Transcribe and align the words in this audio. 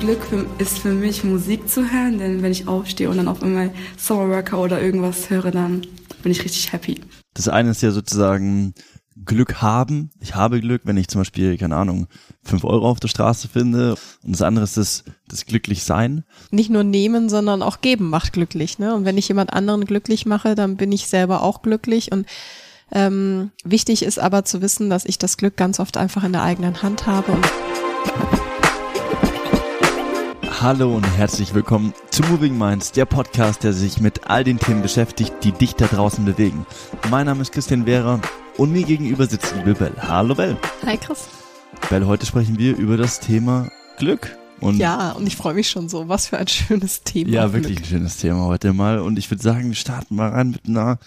Glück 0.00 0.20
ist 0.58 0.78
für 0.78 0.92
mich 0.92 1.24
Musik 1.24 1.68
zu 1.68 1.90
hören, 1.90 2.18
denn 2.18 2.42
wenn 2.42 2.52
ich 2.52 2.68
aufstehe 2.68 3.08
und 3.08 3.16
dann 3.16 3.28
auf 3.28 3.42
einmal 3.42 3.70
Summerworker 3.96 4.58
oder 4.58 4.80
irgendwas 4.80 5.30
höre, 5.30 5.50
dann 5.50 5.86
bin 6.22 6.32
ich 6.32 6.44
richtig 6.44 6.72
happy. 6.72 7.00
Das 7.34 7.48
eine 7.48 7.70
ist 7.70 7.82
ja 7.82 7.90
sozusagen 7.90 8.74
Glück 9.24 9.62
haben. 9.62 10.10
Ich 10.20 10.34
habe 10.34 10.60
Glück, 10.60 10.82
wenn 10.84 10.96
ich 10.96 11.08
zum 11.08 11.20
Beispiel, 11.22 11.56
keine 11.56 11.76
Ahnung, 11.76 12.06
fünf 12.42 12.64
Euro 12.64 12.88
auf 12.88 13.00
der 13.00 13.08
Straße 13.08 13.48
finde. 13.48 13.96
Und 14.22 14.32
das 14.32 14.42
andere 14.42 14.64
ist 14.64 14.76
das, 14.76 15.04
das 15.28 15.46
glücklich 15.46 15.84
sein. 15.84 16.24
Nicht 16.50 16.70
nur 16.70 16.84
nehmen, 16.84 17.28
sondern 17.28 17.62
auch 17.62 17.80
geben 17.80 18.10
macht 18.10 18.34
glücklich. 18.34 18.78
Ne? 18.78 18.94
Und 18.94 19.04
wenn 19.04 19.16
ich 19.16 19.28
jemand 19.28 19.52
anderen 19.52 19.86
glücklich 19.86 20.26
mache, 20.26 20.54
dann 20.54 20.76
bin 20.76 20.92
ich 20.92 21.08
selber 21.08 21.42
auch 21.42 21.62
glücklich. 21.62 22.12
Und 22.12 22.26
ähm, 22.92 23.50
wichtig 23.64 24.02
ist 24.02 24.18
aber 24.18 24.44
zu 24.44 24.60
wissen, 24.60 24.90
dass 24.90 25.06
ich 25.06 25.18
das 25.18 25.38
Glück 25.38 25.56
ganz 25.56 25.80
oft 25.80 25.96
einfach 25.96 26.22
in 26.22 26.32
der 26.32 26.42
eigenen 26.42 26.82
Hand 26.82 27.06
habe. 27.06 27.32
Und 27.32 27.46
Hallo 30.58 30.96
und 30.96 31.04
herzlich 31.04 31.52
willkommen 31.52 31.92
zu 32.10 32.22
Moving 32.22 32.56
Minds, 32.56 32.90
der 32.90 33.04
Podcast, 33.04 33.62
der 33.62 33.74
sich 33.74 34.00
mit 34.00 34.26
all 34.26 34.42
den 34.42 34.58
Themen 34.58 34.80
beschäftigt, 34.80 35.34
die 35.44 35.52
dich 35.52 35.74
da 35.74 35.86
draußen 35.86 36.24
bewegen. 36.24 36.64
Mein 37.10 37.26
Name 37.26 37.42
ist 37.42 37.52
Christian 37.52 37.84
Wehrer 37.84 38.22
und 38.56 38.72
mir 38.72 38.84
gegenüber 38.84 39.26
sitzt 39.26 39.54
liebe 39.54 39.74
Bell. 39.74 39.92
Hallo 39.98 40.34
Bell. 40.34 40.56
Hi 40.86 40.96
Chris. 40.96 41.28
Bell, 41.90 42.06
heute 42.06 42.24
sprechen 42.24 42.58
wir 42.58 42.74
über 42.74 42.96
das 42.96 43.20
Thema 43.20 43.70
Glück. 43.98 44.34
Und 44.60 44.78
ja, 44.78 45.12
und 45.12 45.26
ich 45.26 45.36
freue 45.36 45.52
mich 45.52 45.68
schon 45.68 45.90
so. 45.90 46.08
Was 46.08 46.28
für 46.28 46.38
ein 46.38 46.48
schönes 46.48 47.02
Thema. 47.02 47.30
Ja, 47.30 47.52
wirklich 47.52 47.76
Glück. 47.76 47.86
ein 47.86 47.90
schönes 47.90 48.16
Thema 48.16 48.46
heute 48.46 48.72
mal. 48.72 49.00
Und 49.00 49.18
ich 49.18 49.30
würde 49.30 49.42
sagen, 49.42 49.68
wir 49.68 49.74
starten 49.74 50.16
mal 50.16 50.30
rein 50.30 50.52
mit 50.52 50.66
einer 50.66 50.98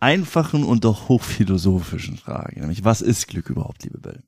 einfachen 0.00 0.64
und 0.64 0.84
doch 0.84 1.08
hochphilosophischen 1.08 2.18
Frage. 2.18 2.58
Nämlich, 2.58 2.84
was 2.84 3.02
ist 3.02 3.28
Glück 3.28 3.50
überhaupt, 3.50 3.84
liebe 3.84 3.98
Bell? 3.98 4.24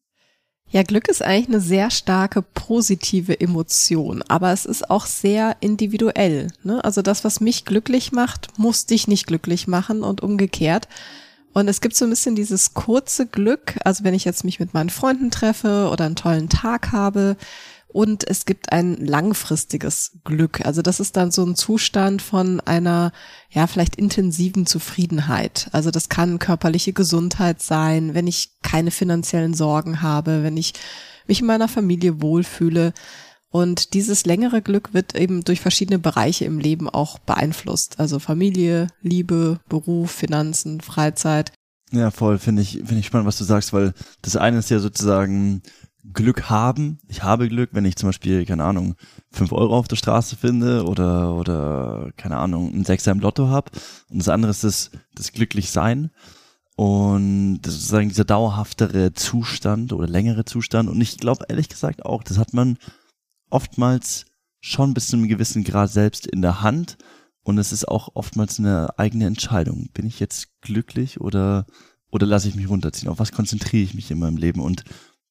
Ja, 0.70 0.82
Glück 0.82 1.08
ist 1.08 1.22
eigentlich 1.22 1.48
eine 1.48 1.60
sehr 1.60 1.90
starke 1.90 2.42
positive 2.42 3.40
Emotion, 3.40 4.23
aber 4.29 4.52
es 4.52 4.66
ist 4.66 4.90
auch 4.90 5.06
sehr 5.06 5.56
individuell. 5.60 6.48
Ne? 6.62 6.84
Also 6.84 7.01
das, 7.01 7.24
was 7.24 7.40
mich 7.40 7.65
glücklich 7.65 8.12
macht, 8.12 8.48
muss 8.59 8.84
dich 8.84 9.09
nicht 9.09 9.26
glücklich 9.26 9.66
machen 9.66 10.02
und 10.02 10.23
umgekehrt. 10.23 10.87
Und 11.54 11.68
es 11.68 11.80
gibt 11.80 11.96
so 11.96 12.04
ein 12.04 12.10
bisschen 12.10 12.37
dieses 12.37 12.74
kurze 12.74 13.26
Glück, 13.26 13.76
also 13.84 14.04
wenn 14.04 14.12
ich 14.12 14.26
jetzt 14.26 14.45
mich 14.45 14.60
mit 14.60 14.74
meinen 14.74 14.90
Freunden 14.90 15.30
treffe 15.30 15.88
oder 15.90 16.04
einen 16.04 16.16
tollen 16.16 16.51
Tag 16.51 16.93
habe, 16.93 17.38
und 17.88 18.28
es 18.28 18.44
gibt 18.44 18.70
ein 18.72 18.96
langfristiges 18.96 20.18
Glück. 20.22 20.64
Also 20.64 20.82
das 20.82 21.00
ist 21.00 21.16
dann 21.16 21.30
so 21.30 21.44
ein 21.44 21.56
Zustand 21.56 22.20
von 22.20 22.60
einer, 22.60 23.12
ja, 23.50 23.66
vielleicht 23.66 23.96
intensiven 23.96 24.66
Zufriedenheit. 24.66 25.68
Also 25.72 25.90
das 25.90 26.10
kann 26.10 26.38
körperliche 26.38 26.92
Gesundheit 26.92 27.62
sein, 27.62 28.12
wenn 28.14 28.26
ich 28.26 28.60
keine 28.62 28.90
finanziellen 28.90 29.54
Sorgen 29.54 30.02
habe, 30.02 30.42
wenn 30.42 30.59
ich 30.59 30.74
mich 31.26 31.40
in 31.40 31.46
meiner 31.46 31.68
Familie 31.68 32.20
wohlfühle. 32.20 32.92
Und 33.50 33.94
dieses 33.94 34.26
längere 34.26 34.60
Glück 34.60 34.92
wird 34.92 35.14
eben 35.16 35.42
durch 35.42 35.60
verschiedene 35.60 35.98
Bereiche 35.98 36.44
im 36.44 36.59
Leben 36.59 36.90
auch 36.90 37.18
beeinflusst. 37.18 37.98
Also 37.98 38.18
Familie, 38.18 38.88
Liebe, 39.00 39.60
Beruf, 39.70 40.10
Finanzen, 40.10 40.82
Freizeit. 40.82 41.52
Ja, 41.90 42.10
voll, 42.10 42.38
finde 42.38 42.60
ich, 42.60 42.72
finde 42.72 42.98
ich 42.98 43.06
spannend, 43.06 43.26
was 43.26 43.38
du 43.38 43.44
sagst, 43.44 43.72
weil 43.72 43.94
das 44.20 44.36
eine 44.36 44.59
ist 44.59 44.68
ja 44.68 44.78
sozusagen 44.78 45.62
Glück 46.12 46.48
haben. 46.48 46.98
Ich 47.09 47.23
habe 47.23 47.48
Glück, 47.48 47.70
wenn 47.73 47.84
ich 47.84 47.96
zum 47.96 48.09
Beispiel, 48.09 48.45
keine 48.46 48.64
Ahnung, 48.64 48.95
fünf 49.30 49.52
Euro 49.52 49.76
auf 49.76 49.88
der 49.88 49.96
Straße 49.96 50.37
finde 50.37 50.84
oder, 50.84 51.34
oder, 51.34 52.10
keine 52.16 52.37
Ahnung, 52.37 52.73
ein 52.74 52.84
Sechser 52.84 53.12
im 53.12 53.20
Lotto 53.20 53.48
habe. 53.48 53.70
Und 54.10 54.18
das 54.18 54.28
andere 54.28 54.50
ist 54.50 54.65
das, 54.65 54.90
das 55.15 55.32
glücklich 55.32 55.70
sein. 55.70 56.10
Und 56.76 57.62
das 57.62 57.74
ist 57.74 57.80
sozusagen 57.80 58.09
dieser 58.09 58.24
dauerhaftere 58.24 59.12
Zustand 59.12 59.92
oder 59.92 60.06
längere 60.06 60.45
Zustand. 60.45 60.88
Und 60.88 61.00
ich 61.00 61.18
glaube 61.18 61.46
ehrlich 61.48 61.68
gesagt 61.68 62.04
auch, 62.04 62.22
das 62.22 62.38
hat 62.38 62.54
man 62.54 62.78
oftmals 63.50 64.26
schon 64.60 64.94
bis 64.94 65.09
zu 65.09 65.16
einem 65.16 65.28
gewissen 65.28 65.65
Grad 65.65 65.91
selbst 65.91 66.26
in 66.26 66.43
der 66.43 66.62
Hand. 66.62 66.97
Und 67.43 67.59
es 67.59 67.72
ist 67.72 67.88
auch 67.88 68.10
oftmals 68.15 68.59
eine 68.59 68.97
eigene 68.99 69.27
Entscheidung. 69.27 69.88
Bin 69.93 70.06
ich 70.06 70.21
jetzt 70.21 70.60
glücklich 70.60 71.21
oder, 71.21 71.66
oder 72.10 72.27
lasse 72.27 72.49
ich 72.49 72.54
mich 72.54 72.69
runterziehen? 72.69 73.10
Auf 73.10 73.19
was 73.19 73.33
konzentriere 73.33 73.83
ich 73.83 73.94
mich 73.94 74.10
in 74.10 74.19
meinem 74.19 74.37
Leben? 74.37 74.60
Und 74.60 74.84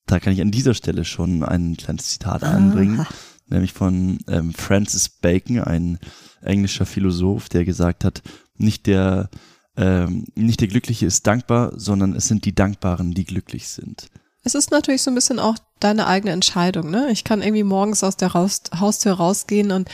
da 0.08 0.20
kann 0.20 0.34
ich 0.34 0.42
an 0.42 0.52
dieser 0.52 0.74
Stelle 0.74 1.06
schon 1.06 1.44
ein 1.44 1.78
kleines 1.78 2.10
Zitat 2.10 2.44
anbringen, 2.44 3.06
nämlich 3.48 3.74
von 3.74 4.20
ähm, 4.28 4.54
Francis 4.54 5.10
Bacon, 5.10 5.60
ein 5.60 6.00
englischer 6.42 6.86
Philosoph, 6.86 7.50
der 7.50 7.66
gesagt 7.66 8.04
hat, 8.04 8.22
nicht 8.56 8.88
der, 8.88 9.30
ähm, 9.76 10.26
nicht 10.36 10.62
der 10.62 10.70
Glückliche 10.70 11.06
ist 11.06 11.28
dankbar, 11.28 11.74
sondern 11.76 12.16
es 12.16 12.28
sind 12.28 12.46
die 12.46 12.56
Dankbaren, 12.56 13.14
die 13.14 13.26
glücklich 13.26 13.68
sind. 13.68 14.10
Es 14.44 14.56
ist 14.56 14.72
natürlich 14.72 15.02
so 15.02 15.12
ein 15.12 15.16
bisschen 15.16 15.40
auch 15.40 15.58
deine 15.80 16.08
eigene 16.08 16.32
Entscheidung, 16.32 16.90
ne? 16.90 17.10
Ich 17.12 17.26
kann 17.26 17.42
irgendwie 17.42 17.64
morgens 17.64 18.04
aus 18.04 18.16
der 18.16 18.30
Raus 18.30 18.62
Haustür 18.80 19.14
rausgehen 19.14 19.72
und 19.72 19.90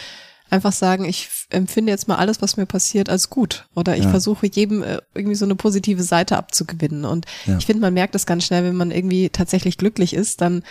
einfach 0.54 0.72
sagen, 0.72 1.04
ich 1.04 1.30
empfinde 1.50 1.92
jetzt 1.92 2.08
mal 2.08 2.16
alles, 2.16 2.42
was 2.42 2.58
mir 2.58 2.66
passiert, 2.66 3.10
als 3.10 3.30
gut. 3.30 3.66
Oder 3.76 3.98
ich 3.98 4.06
ja. 4.06 4.10
versuche 4.10 4.48
jedem 4.48 4.84
äh, 4.84 5.00
irgendwie 5.14 5.36
so 5.36 5.46
eine 5.46 5.56
positive 5.56 6.04
Seite 6.04 6.38
abzugewinnen. 6.38 7.04
Und 7.06 7.26
ja. 7.46 7.58
ich 7.58 7.66
finde, 7.66 7.82
man 7.82 7.94
merkt 7.94 8.16
das 8.16 8.26
ganz 8.26 8.46
schnell, 8.46 8.64
wenn 8.64 8.76
man 8.76 8.92
irgendwie 8.92 9.30
tatsächlich 9.30 9.78
glücklich 9.78 10.14
ist, 10.14 10.42
dann 10.42 10.64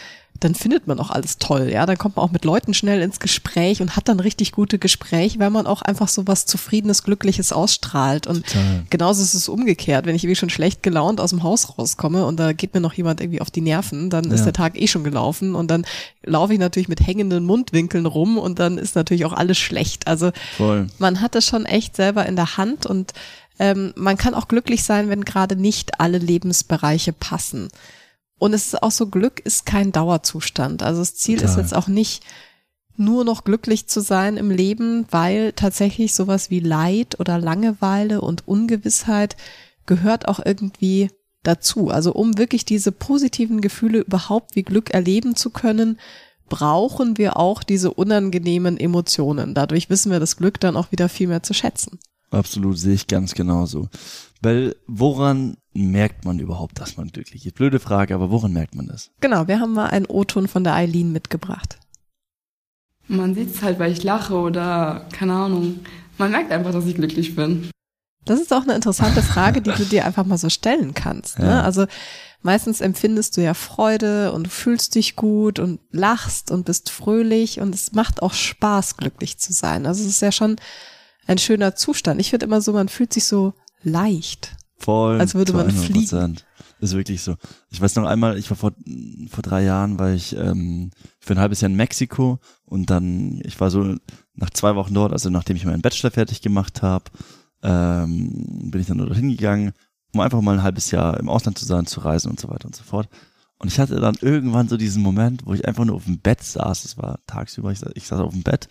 dann 0.45 0.55
findet 0.55 0.87
man 0.87 0.99
auch 0.99 1.11
alles 1.11 1.39
toll, 1.39 1.71
ja. 1.73 1.87
Dann 1.87 1.99
kommt 1.99 2.17
man 2.17 2.25
auch 2.25 2.33
mit 2.33 2.45
Leuten 2.45 2.75
schnell 2.75 3.01
ins 3.01 3.21
Gespräch 3.21 3.81
und 3.81 3.97
hat 3.97 4.09
dann 4.09 4.19
richtig 4.19 4.53
gute 4.53 4.79
Gespräche, 4.79 5.39
weil 5.39 5.51
man 5.51 5.67
auch 5.67 5.83
einfach 5.83 6.09
so 6.09 6.27
was 6.27 6.47
Zufriedenes, 6.47 7.05
Glückliches 7.05 7.53
ausstrahlt. 7.53 8.27
Und 8.27 8.47
Total. 8.47 8.83
genauso 8.91 9.23
ist 9.23 9.35
es 9.35 9.49
umgekehrt. 9.49 10.07
Wenn 10.07 10.17
ich 10.17 10.25
irgendwie 10.25 10.37
schon 10.37 10.51
schlecht 10.51 10.83
gelaunt 10.83 11.21
aus 11.21 11.31
dem 11.31 11.43
Haus 11.43 11.79
rauskomme 11.79 12.27
und 12.27 12.41
da 12.41 12.53
geht 12.53 12.75
mir 12.75 12.81
noch 12.81 12.95
jemand 12.95 13.21
irgendwie 13.21 13.41
auf 13.41 13.51
die 13.51 13.61
Nerven, 13.61 14.11
dann 14.11 14.25
ja. 14.25 14.35
ist 14.35 14.45
der 14.45 14.53
Tag 14.53 14.81
eh 14.81 14.89
schon 14.89 15.05
gelaufen 15.05 15.55
und 15.55 15.71
dann 15.71 15.87
laufe 16.25 16.53
ich 16.53 16.59
natürlich 16.59 16.89
mit 16.89 17.07
hängenden 17.07 17.45
Mundwinkeln 17.45 18.07
rum 18.07 18.39
und 18.39 18.59
dann 18.59 18.79
ist 18.79 18.97
natürlich 18.97 19.25
auch 19.25 19.33
alles 19.33 19.59
schlecht. 19.59 20.07
Also 20.07 20.33
Voll. 20.57 20.89
man 20.99 21.21
hat 21.21 21.37
es 21.37 21.47
schon 21.47 21.67
echt 21.67 21.97
selber 21.97 22.27
in 22.27 22.37
der 22.37 22.57
Hand 22.57 22.87
und 22.87 23.13
ähm, 23.59 23.93
man 23.97 24.17
kann 24.17 24.35
auch 24.35 24.49
glücklich 24.49 24.83
sein, 24.83 25.09
wenn 25.09 25.25
gerade 25.25 25.55
nicht 25.57 26.01
alle 26.01 26.19
Lebensbereiche 26.19 27.13
passen. 27.13 27.69
Und 28.43 28.55
es 28.55 28.67
ist 28.67 28.83
auch 28.83 28.91
so, 28.91 29.07
Glück 29.07 29.39
ist 29.39 29.67
kein 29.67 29.93
Dauerzustand. 29.93 30.83
Also 30.83 31.01
das 31.01 31.15
Ziel 31.15 31.37
Total. 31.37 31.51
ist 31.53 31.57
jetzt 31.59 31.77
auch 31.77 31.87
nicht, 31.87 32.25
nur 32.97 33.23
noch 33.25 33.45
glücklich 33.45 33.87
zu 33.87 34.01
sein 34.01 34.37
im 34.37 34.51
Leben, 34.51 35.07
weil 35.13 35.53
tatsächlich 35.53 36.13
sowas 36.13 36.51
wie 36.51 36.59
Leid 36.59 37.21
oder 37.21 37.39
Langeweile 37.39 38.21
und 38.21 38.49
Ungewissheit 38.49 39.37
gehört 39.87 40.27
auch 40.27 40.45
irgendwie 40.45 41.09
dazu. 41.45 41.91
Also 41.91 42.15
um 42.15 42.37
wirklich 42.37 42.65
diese 42.65 42.91
positiven 42.91 43.61
Gefühle 43.61 44.01
überhaupt 44.01 44.57
wie 44.57 44.65
Glück 44.65 44.91
erleben 44.91 45.37
zu 45.37 45.51
können, 45.51 46.01
brauchen 46.49 47.19
wir 47.19 47.37
auch 47.37 47.63
diese 47.63 47.93
unangenehmen 47.95 48.77
Emotionen. 48.77 49.55
Dadurch 49.55 49.89
wissen 49.89 50.11
wir 50.11 50.19
das 50.19 50.37
Glück 50.37 50.59
dann 50.59 50.77
auch 50.77 50.91
wieder 50.91 51.09
viel 51.09 51.29
mehr 51.29 51.45
zu 51.45 51.55
schätzen. 51.55 52.01
Absolut, 52.33 52.77
sehe 52.77 52.95
ich 52.95 53.07
ganz 53.07 53.35
genauso. 53.35 53.89
Weil 54.41 54.75
woran 54.89 55.59
merkt 55.75 56.25
man 56.25 56.39
überhaupt, 56.39 56.81
dass 56.81 56.97
man 56.97 57.09
glücklich 57.09 57.47
ist? 57.47 57.55
Blöde 57.55 57.81
Frage, 57.81 58.15
aber 58.15 58.31
woran 58.31 58.53
merkt 58.53 58.75
man 58.75 58.87
das? 58.87 59.11
Genau, 59.21 59.49
wir 59.49 59.61
haben 59.61 59.73
mal 59.73 59.89
einen 59.89 60.07
O-Ton 60.07 60.49
von 60.49 60.65
der 60.65 60.75
Eileen 60.75 61.13
mitgebracht. 61.13 61.79
Man 63.09 63.35
sieht 63.35 63.55
es 63.55 63.63
halt, 63.63 63.79
weil 63.79 63.93
ich 63.93 64.03
lache 64.03 64.35
oder 64.35 65.07
keine 65.13 65.35
Ahnung. 65.35 65.81
Man 66.19 66.31
merkt 66.31 66.53
einfach, 66.53 66.73
dass 66.73 66.87
ich 66.87 66.95
glücklich 66.95 67.35
bin. 67.35 67.71
Das 68.25 68.41
ist 68.41 68.53
auch 68.53 68.63
eine 68.63 68.75
interessante 68.75 69.23
Frage, 69.23 69.61
die 69.61 69.73
du 69.73 69.85
dir 69.85 70.05
einfach 70.05 70.25
mal 70.25 70.39
so 70.39 70.49
stellen 70.49 70.95
kannst. 70.95 71.39
Ne? 71.39 71.47
Ja. 71.47 71.63
Also 71.63 71.87
meistens 72.43 72.81
empfindest 72.81 73.37
du 73.37 73.43
ja 73.43 73.55
Freude 73.55 74.33
und 74.33 74.45
du 74.45 74.51
fühlst 74.51 74.95
dich 74.95 75.17
gut 75.17 75.59
und 75.59 75.81
lachst 75.91 76.51
und 76.51 76.65
bist 76.65 76.91
fröhlich 76.91 77.61
und 77.61 77.75
es 77.75 77.93
macht 77.93 78.23
auch 78.23 78.35
Spaß, 78.35 78.97
glücklich 78.97 79.39
zu 79.39 79.53
sein. 79.53 79.87
Also 79.87 80.03
es 80.03 80.09
ist 80.09 80.23
ja 80.23 80.33
schon 80.33 80.57
ein 81.27 81.39
schöner 81.39 81.75
Zustand. 81.75 82.21
Ich 82.21 82.31
finde 82.31 82.47
immer 82.47 82.61
so, 82.61 82.73
man 82.73 82.89
fühlt 82.89 83.13
sich 83.13 83.25
so 83.25 83.55
leicht. 83.83 84.53
Voll. 84.83 85.21
Als 85.21 85.35
würde 85.35 85.53
man 85.53 85.71
fliegen. 85.71 86.37
Ist 86.81 86.97
wirklich 86.97 87.23
so. 87.23 87.37
Ich 87.71 87.81
weiß 87.81 87.95
noch 87.95 88.07
einmal, 88.07 88.37
ich 88.37 88.51
war 88.51 88.57
vor, 88.57 88.73
vor 89.31 89.43
drei 89.43 89.63
Jahren, 89.63 90.01
war 90.01 90.11
ich 90.11 90.37
ähm, 90.37 90.91
für 91.21 91.35
ein 91.35 91.39
halbes 91.39 91.61
Jahr 91.61 91.71
in 91.71 91.77
Mexiko 91.77 92.41
und 92.65 92.91
dann, 92.91 93.41
ich 93.45 93.61
war 93.61 93.71
so 93.71 93.95
nach 94.35 94.51
zwei 94.51 94.75
Wochen 94.75 94.93
dort, 94.93 95.13
also 95.13 95.31
nachdem 95.31 95.57
ich 95.57 95.65
meinen 95.65 95.81
Bachelor 95.81 96.11
fertig 96.11 96.43
gemacht 96.43 96.83
habe, 96.83 97.05
ähm, 97.63 98.71
bin 98.73 98.81
ich 98.81 98.89
dann 98.89 98.99
dorthin 98.99 99.31
gegangen, 99.31 99.73
um 100.13 100.19
einfach 100.19 100.41
mal 100.41 100.57
ein 100.57 100.65
halbes 100.65 100.91
Jahr 100.91 101.21
im 101.21 101.29
Ausland 101.29 101.57
zu 101.57 101.65
sein, 101.65 101.87
zu 101.87 102.01
reisen 102.01 102.31
und 102.31 102.41
so 102.41 102.49
weiter 102.49 102.67
und 102.67 102.75
so 102.75 102.83
fort. 102.83 103.09
Und 103.59 103.69
ich 103.71 103.79
hatte 103.79 104.01
dann 104.01 104.17
irgendwann 104.21 104.69
so 104.69 104.77
diesen 104.77 105.05
Moment, 105.05 105.47
wo 105.47 105.55
ich 105.55 105.69
einfach 105.69 105.85
nur 105.85 105.95
auf 105.95 106.07
dem 106.07 106.19
Bett 106.19 106.43
saß. 106.43 106.85
Es 106.85 106.99
war 106.99 107.21
tagsüber, 107.29 107.71
ich, 107.71 107.81
ich 107.95 108.09
saß 108.09 108.19
auf 108.19 108.33
dem 108.33 108.43
Bett, 108.43 108.69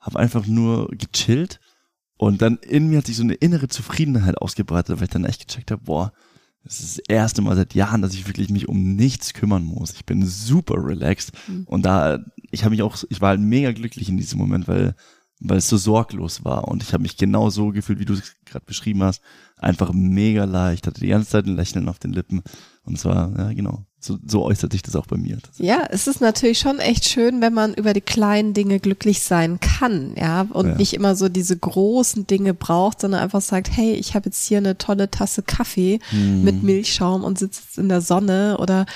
habe 0.00 0.18
einfach 0.18 0.44
nur 0.48 0.88
gechillt 0.88 1.60
und 2.20 2.42
dann 2.42 2.58
in 2.58 2.88
mir 2.88 2.98
hat 2.98 3.06
sich 3.06 3.16
so 3.16 3.22
eine 3.22 3.32
innere 3.32 3.68
Zufriedenheit 3.68 4.36
ausgebreitet, 4.36 4.98
weil 4.98 5.04
ich 5.04 5.10
dann 5.10 5.24
echt 5.24 5.48
gecheckt 5.48 5.70
habe, 5.70 5.84
boah, 5.84 6.12
das 6.62 6.80
ist 6.80 6.98
das 6.98 7.04
erste 7.08 7.40
Mal 7.40 7.56
seit 7.56 7.72
Jahren, 7.72 8.02
dass 8.02 8.12
ich 8.12 8.26
wirklich 8.26 8.50
mich 8.50 8.68
um 8.68 8.94
nichts 8.94 9.32
kümmern 9.32 9.64
muss. 9.64 9.94
Ich 9.94 10.04
bin 10.04 10.26
super 10.26 10.74
relaxed. 10.84 11.32
Mhm. 11.48 11.64
Und 11.64 11.86
da, 11.86 12.22
ich 12.50 12.62
habe 12.62 12.72
mich 12.72 12.82
auch, 12.82 13.02
ich 13.08 13.22
war 13.22 13.30
halt 13.30 13.40
mega 13.40 13.72
glücklich 13.72 14.10
in 14.10 14.18
diesem 14.18 14.38
Moment, 14.38 14.68
weil, 14.68 14.94
weil 15.40 15.56
es 15.56 15.70
so 15.70 15.78
sorglos 15.78 16.44
war. 16.44 16.68
Und 16.68 16.82
ich 16.82 16.92
habe 16.92 17.00
mich 17.00 17.16
genau 17.16 17.48
so 17.48 17.70
gefühlt, 17.70 18.00
wie 18.00 18.04
du 18.04 18.12
es 18.12 18.36
gerade 18.44 18.66
beschrieben 18.66 19.02
hast. 19.02 19.22
Einfach 19.56 19.94
mega 19.94 20.44
leicht, 20.44 20.86
hatte 20.86 21.00
die 21.00 21.08
ganze 21.08 21.30
Zeit 21.30 21.46
ein 21.46 21.56
Lächeln 21.56 21.88
auf 21.88 21.98
den 21.98 22.12
Lippen. 22.12 22.42
Und 22.82 22.98
zwar, 22.98 23.34
ja 23.34 23.54
genau, 23.54 23.86
So, 24.02 24.18
so 24.26 24.44
äußert 24.44 24.72
sich 24.72 24.82
das 24.82 24.96
auch 24.96 25.06
bei 25.06 25.18
mir. 25.18 25.36
Ja, 25.58 25.86
es 25.90 26.06
ist 26.06 26.22
natürlich 26.22 26.58
schon 26.58 26.78
echt 26.78 27.04
schön, 27.06 27.42
wenn 27.42 27.52
man 27.52 27.74
über 27.74 27.92
die 27.92 28.00
kleinen 28.00 28.54
Dinge 28.54 28.80
glücklich 28.80 29.20
sein 29.20 29.60
kann, 29.60 30.14
ja, 30.16 30.46
und 30.50 30.68
ja. 30.68 30.74
nicht 30.76 30.94
immer 30.94 31.14
so 31.14 31.28
diese 31.28 31.56
großen 31.56 32.26
Dinge 32.26 32.54
braucht, 32.54 33.02
sondern 33.02 33.20
einfach 33.20 33.42
sagt, 33.42 33.70
hey, 33.70 33.92
ich 33.92 34.14
habe 34.14 34.30
jetzt 34.30 34.46
hier 34.46 34.56
eine 34.56 34.78
tolle 34.78 35.10
Tasse 35.10 35.42
Kaffee 35.42 35.98
hm. 36.08 36.42
mit 36.42 36.62
Milchschaum 36.62 37.24
und 37.24 37.38
sitze 37.38 37.60
jetzt 37.62 37.78
in 37.78 37.90
der 37.90 38.00
Sonne 38.00 38.56
oder 38.58 38.86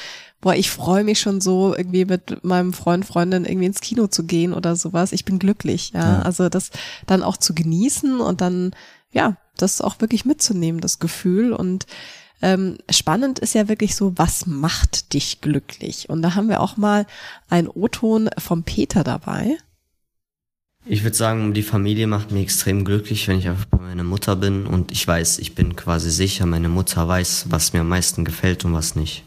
boah, 0.40 0.54
ich 0.54 0.70
freue 0.70 1.04
mich 1.04 1.20
schon 1.20 1.40
so, 1.40 1.74
irgendwie 1.76 2.04
mit 2.04 2.44
meinem 2.44 2.72
Freund, 2.72 3.04
Freundin 3.04 3.44
irgendwie 3.44 3.66
ins 3.66 3.80
Kino 3.80 4.06
zu 4.06 4.24
gehen 4.24 4.52
oder 4.52 4.76
sowas. 4.76 5.12
Ich 5.12 5.24
bin 5.24 5.38
glücklich, 5.38 5.92
ja. 5.94 6.00
ja. 6.00 6.22
Also 6.22 6.48
das 6.48 6.70
dann 7.06 7.22
auch 7.22 7.36
zu 7.36 7.54
genießen 7.54 8.20
und 8.20 8.40
dann, 8.40 8.72
ja, 9.10 9.36
das 9.56 9.80
auch 9.80 10.00
wirklich 10.00 10.24
mitzunehmen, 10.24 10.80
das 10.80 10.98
Gefühl 10.98 11.52
und 11.52 11.86
ähm, 12.42 12.78
spannend 12.90 13.38
ist 13.38 13.54
ja 13.54 13.68
wirklich 13.68 13.94
so, 13.94 14.12
was 14.16 14.46
macht 14.46 15.12
dich 15.14 15.40
glücklich? 15.40 16.08
Und 16.08 16.22
da 16.22 16.34
haben 16.34 16.48
wir 16.48 16.60
auch 16.60 16.76
mal 16.76 17.06
einen 17.48 17.68
O-Ton 17.68 18.30
vom 18.38 18.64
Peter 18.64 19.04
dabei. 19.04 19.56
Ich 20.86 21.02
würde 21.02 21.16
sagen, 21.16 21.54
die 21.54 21.62
Familie 21.62 22.06
macht 22.06 22.30
mich 22.30 22.42
extrem 22.42 22.84
glücklich, 22.84 23.26
wenn 23.26 23.38
ich 23.38 23.48
einfach 23.48 23.64
bei 23.64 23.78
meiner 23.78 24.04
Mutter 24.04 24.36
bin 24.36 24.66
und 24.66 24.92
ich 24.92 25.06
weiß, 25.06 25.38
ich 25.38 25.54
bin 25.54 25.76
quasi 25.76 26.10
sicher, 26.10 26.44
meine 26.44 26.68
Mutter 26.68 27.08
weiß, 27.08 27.46
was 27.48 27.72
mir 27.72 27.80
am 27.80 27.88
meisten 27.88 28.24
gefällt 28.24 28.66
und 28.66 28.74
was 28.74 28.94
nicht. 28.94 29.24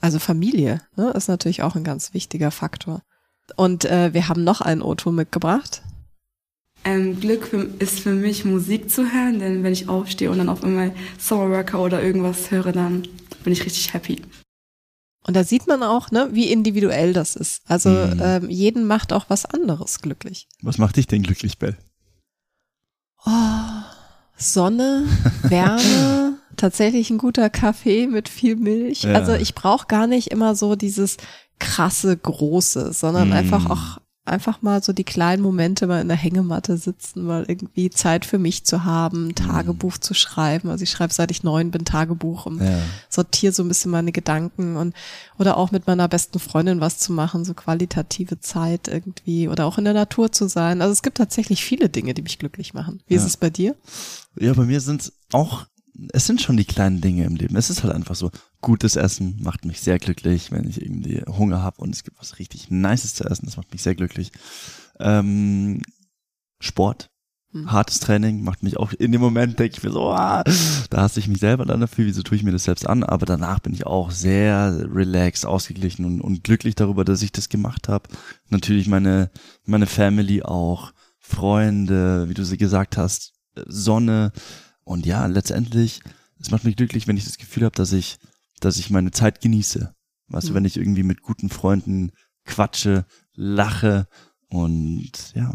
Also 0.00 0.18
Familie 0.18 0.82
ne, 0.96 1.10
ist 1.10 1.28
natürlich 1.28 1.62
auch 1.62 1.74
ein 1.74 1.84
ganz 1.84 2.12
wichtiger 2.12 2.50
Faktor. 2.50 3.02
Und 3.56 3.86
äh, 3.86 4.12
wir 4.12 4.28
haben 4.28 4.44
noch 4.44 4.60
einen 4.60 4.82
O-Ton 4.82 5.14
mitgebracht. 5.14 5.82
Ähm, 6.84 7.20
Glück 7.20 7.46
für, 7.46 7.68
ist 7.78 8.00
für 8.00 8.12
mich 8.12 8.44
Musik 8.44 8.90
zu 8.90 9.12
hören, 9.12 9.40
denn 9.40 9.62
wenn 9.62 9.72
ich 9.72 9.88
aufstehe 9.88 10.30
und 10.30 10.38
dann 10.38 10.48
auf 10.48 10.62
einmal 10.62 10.92
Summerworker 11.18 11.80
oder 11.80 12.02
irgendwas 12.02 12.50
höre, 12.50 12.72
dann 12.72 13.06
bin 13.44 13.52
ich 13.52 13.64
richtig 13.64 13.92
happy. 13.92 14.22
Und 15.26 15.34
da 15.34 15.44
sieht 15.44 15.66
man 15.66 15.82
auch, 15.82 16.10
ne, 16.10 16.30
wie 16.32 16.50
individuell 16.50 17.12
das 17.12 17.36
ist. 17.36 17.60
Also 17.66 17.90
mhm. 17.90 18.20
ähm, 18.22 18.48
jeden 18.48 18.86
macht 18.86 19.12
auch 19.12 19.26
was 19.28 19.44
anderes 19.44 20.00
glücklich. 20.00 20.48
Was 20.62 20.78
macht 20.78 20.96
dich 20.96 21.06
denn 21.06 21.22
glücklich, 21.22 21.58
Bell? 21.58 21.76
Oh, 23.26 23.30
Sonne, 24.36 25.04
Wärme, 25.42 26.38
tatsächlich 26.56 27.10
ein 27.10 27.18
guter 27.18 27.50
Kaffee 27.50 28.06
mit 28.06 28.28
viel 28.28 28.56
Milch. 28.56 29.02
Ja. 29.02 29.12
Also 29.12 29.34
ich 29.34 29.54
brauche 29.54 29.86
gar 29.86 30.06
nicht 30.06 30.28
immer 30.28 30.54
so 30.54 30.76
dieses 30.76 31.18
krasse 31.58 32.16
Große, 32.16 32.92
sondern 32.92 33.30
mm. 33.30 33.32
einfach 33.32 33.68
auch 33.68 34.00
einfach 34.28 34.62
mal 34.62 34.82
so 34.82 34.92
die 34.92 35.04
kleinen 35.04 35.42
Momente 35.42 35.86
mal 35.86 36.00
in 36.00 36.08
der 36.08 36.16
Hängematte 36.16 36.76
sitzen, 36.76 37.24
mal 37.24 37.44
irgendwie 37.48 37.90
Zeit 37.90 38.24
für 38.24 38.38
mich 38.38 38.64
zu 38.64 38.84
haben, 38.84 39.34
Tagebuch 39.34 39.94
mhm. 39.94 40.02
zu 40.02 40.14
schreiben. 40.14 40.70
Also 40.70 40.82
ich 40.82 40.90
schreibe 40.90 41.12
seit 41.12 41.30
ich 41.30 41.42
neun 41.42 41.70
bin 41.70 41.84
Tagebuch 41.84 42.46
und 42.46 42.62
ja. 42.62 42.78
sortiere 43.08 43.52
so 43.52 43.62
ein 43.62 43.68
bisschen 43.68 43.90
meine 43.90 44.12
Gedanken 44.12 44.76
und 44.76 44.94
oder 45.38 45.56
auch 45.56 45.70
mit 45.70 45.86
meiner 45.86 46.08
besten 46.08 46.38
Freundin 46.38 46.80
was 46.80 46.98
zu 46.98 47.12
machen, 47.12 47.44
so 47.44 47.54
qualitative 47.54 48.40
Zeit 48.40 48.88
irgendwie 48.88 49.48
oder 49.48 49.66
auch 49.66 49.78
in 49.78 49.84
der 49.84 49.94
Natur 49.94 50.32
zu 50.32 50.48
sein. 50.48 50.82
Also 50.82 50.92
es 50.92 51.02
gibt 51.02 51.18
tatsächlich 51.18 51.64
viele 51.64 51.88
Dinge, 51.88 52.14
die 52.14 52.22
mich 52.22 52.38
glücklich 52.38 52.74
machen. 52.74 53.00
Wie 53.06 53.14
ja. 53.14 53.20
ist 53.20 53.26
es 53.26 53.36
bei 53.36 53.50
dir? 53.50 53.74
Ja, 54.38 54.52
bei 54.52 54.64
mir 54.64 54.80
sind 54.80 55.02
es 55.02 55.12
auch 55.32 55.66
es 56.12 56.26
sind 56.26 56.40
schon 56.40 56.56
die 56.56 56.64
kleinen 56.64 57.00
Dinge 57.00 57.24
im 57.24 57.34
Leben. 57.34 57.56
Es 57.56 57.70
ist 57.70 57.82
halt 57.82 57.92
einfach 57.92 58.14
so, 58.14 58.30
gutes 58.60 58.96
Essen 58.96 59.38
macht 59.42 59.64
mich 59.64 59.80
sehr 59.80 59.98
glücklich, 59.98 60.50
wenn 60.50 60.68
ich 60.68 60.82
irgendwie 60.82 61.22
Hunger 61.26 61.62
habe 61.62 61.80
und 61.80 61.94
es 61.94 62.02
gibt 62.02 62.18
was 62.18 62.38
richtig 62.38 62.70
Nices 62.70 63.14
zu 63.14 63.24
essen, 63.24 63.46
das 63.46 63.56
macht 63.56 63.72
mich 63.72 63.82
sehr 63.82 63.94
glücklich. 63.94 64.32
Ähm, 64.98 65.82
Sport, 66.60 67.10
hm. 67.52 67.70
hartes 67.70 68.00
Training 68.00 68.42
macht 68.42 68.62
mich 68.62 68.76
auch 68.76 68.92
in 68.92 69.12
dem 69.12 69.20
Moment, 69.20 69.58
denke 69.58 69.76
ich 69.76 69.82
mir 69.82 69.92
so, 69.92 70.10
ah, 70.10 70.42
da 70.90 71.02
hasse 71.02 71.20
ich 71.20 71.28
mich 71.28 71.38
selber 71.38 71.64
dann 71.64 71.80
dafür, 71.80 72.06
wieso 72.06 72.22
tue 72.22 72.36
ich 72.36 72.42
mir 72.42 72.52
das 72.52 72.64
selbst 72.64 72.88
an, 72.88 73.04
aber 73.04 73.26
danach 73.26 73.60
bin 73.60 73.72
ich 73.72 73.86
auch 73.86 74.10
sehr 74.10 74.86
relaxed, 74.92 75.46
ausgeglichen 75.46 76.04
und, 76.04 76.20
und 76.20 76.42
glücklich 76.44 76.74
darüber, 76.74 77.04
dass 77.04 77.22
ich 77.22 77.32
das 77.32 77.48
gemacht 77.48 77.88
habe. 77.88 78.08
Natürlich 78.48 78.88
meine, 78.88 79.30
meine 79.64 79.86
Family 79.86 80.42
auch, 80.42 80.92
Freunde, 81.20 82.28
wie 82.28 82.34
du 82.34 82.44
sie 82.44 82.56
gesagt 82.56 82.96
hast, 82.96 83.34
Sonne, 83.66 84.32
und 84.84 85.04
ja, 85.04 85.26
letztendlich, 85.26 86.00
es 86.40 86.50
macht 86.50 86.64
mich 86.64 86.76
glücklich, 86.76 87.06
wenn 87.06 87.18
ich 87.18 87.26
das 87.26 87.36
Gefühl 87.36 87.64
habe, 87.64 87.76
dass 87.76 87.92
ich, 87.92 88.18
dass 88.64 88.78
ich 88.78 88.90
meine 88.90 89.10
Zeit 89.10 89.40
genieße. 89.40 89.94
Weißt 90.28 90.46
mhm. 90.46 90.48
du, 90.48 90.54
wenn 90.54 90.64
ich 90.64 90.76
irgendwie 90.76 91.02
mit 91.02 91.22
guten 91.22 91.48
Freunden 91.48 92.12
quatsche, 92.44 93.04
lache 93.34 94.08
und 94.48 95.12
ja, 95.34 95.54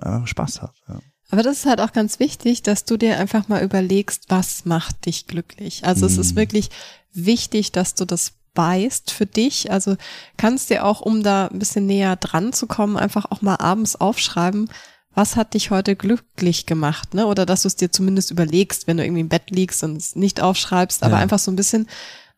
einfach 0.00 0.26
Spaß 0.26 0.62
habe. 0.62 0.72
Ja. 0.88 1.00
Aber 1.30 1.42
das 1.42 1.58
ist 1.58 1.66
halt 1.66 1.80
auch 1.80 1.92
ganz 1.92 2.20
wichtig, 2.20 2.62
dass 2.62 2.84
du 2.84 2.96
dir 2.96 3.18
einfach 3.18 3.48
mal 3.48 3.62
überlegst, 3.62 4.24
was 4.28 4.64
macht 4.64 5.06
dich 5.06 5.26
glücklich. 5.26 5.84
Also 5.84 6.06
mhm. 6.06 6.12
es 6.12 6.18
ist 6.18 6.32
mhm. 6.32 6.36
wirklich 6.36 6.70
wichtig, 7.12 7.72
dass 7.72 7.94
du 7.94 8.04
das 8.04 8.34
weißt 8.54 9.10
für 9.10 9.26
dich. 9.26 9.70
Also 9.70 9.96
kannst 10.36 10.70
dir 10.70 10.84
auch, 10.84 11.00
um 11.00 11.22
da 11.22 11.48
ein 11.48 11.58
bisschen 11.58 11.86
näher 11.86 12.16
dran 12.16 12.52
zu 12.52 12.66
kommen, 12.66 12.96
einfach 12.96 13.26
auch 13.30 13.42
mal 13.42 13.56
abends 13.56 13.96
aufschreiben, 13.96 14.70
was 15.16 15.34
hat 15.34 15.54
dich 15.54 15.70
heute 15.70 15.96
glücklich 15.96 16.66
gemacht, 16.66 17.14
ne? 17.14 17.26
Oder 17.26 17.46
dass 17.46 17.62
du 17.62 17.68
es 17.68 17.76
dir 17.76 17.90
zumindest 17.90 18.30
überlegst, 18.30 18.86
wenn 18.86 18.98
du 18.98 19.04
irgendwie 19.04 19.22
im 19.22 19.30
Bett 19.30 19.50
liegst 19.50 19.82
und 19.82 19.96
es 19.96 20.14
nicht 20.14 20.42
aufschreibst, 20.42 21.02
aber 21.02 21.16
ja. 21.16 21.22
einfach 21.22 21.38
so 21.38 21.50
ein 21.50 21.56
bisschen 21.56 21.88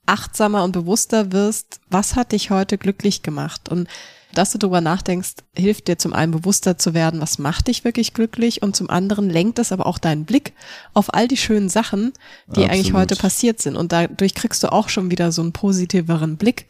achtsamer 0.07 0.63
und 0.63 0.71
bewusster 0.71 1.33
wirst, 1.33 1.81
was 1.91 2.15
hat 2.15 2.31
dich 2.31 2.51
heute 2.51 2.79
glücklich 2.79 3.23
gemacht? 3.23 3.69
Und 3.69 3.89
dass 4.33 4.53
du 4.53 4.59
darüber 4.59 4.81
nachdenkst, 4.81 5.35
hilft 5.57 5.89
dir 5.89 5.99
zum 5.99 6.13
einen 6.13 6.31
bewusster 6.31 6.79
zu 6.79 6.95
werden, 6.95 7.21
was 7.21 7.39
macht 7.39 7.67
dich 7.67 7.83
wirklich 7.83 8.15
glücklich 8.15 8.63
und 8.63 8.77
zum 8.77 8.91
anderen 8.91 9.29
lenkt 9.29 9.59
es 9.59 9.73
aber 9.73 9.87
auch 9.87 9.99
deinen 9.99 10.25
Blick 10.25 10.53
auf 10.95 11.13
all 11.13 11.27
die 11.27 11.37
schönen 11.37 11.69
Sachen, 11.69 12.13
die 12.47 12.51
Absolut. 12.51 12.71
eigentlich 12.71 12.93
heute 12.93 13.17
passiert 13.17 13.61
sind. 13.61 13.77
Und 13.77 13.91
dadurch 13.91 14.35
kriegst 14.35 14.63
du 14.63 14.71
auch 14.71 14.89
schon 14.89 15.11
wieder 15.11 15.33
so 15.33 15.43
einen 15.43 15.53
positiveren 15.53 16.37
Blick 16.37 16.67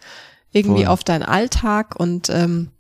irgendwie 0.52 0.84
Voll. 0.84 0.93
auf 0.93 1.04
deinen 1.04 1.25
Alltag 1.25 2.00
und 2.00 2.31
ähm, 2.31 2.70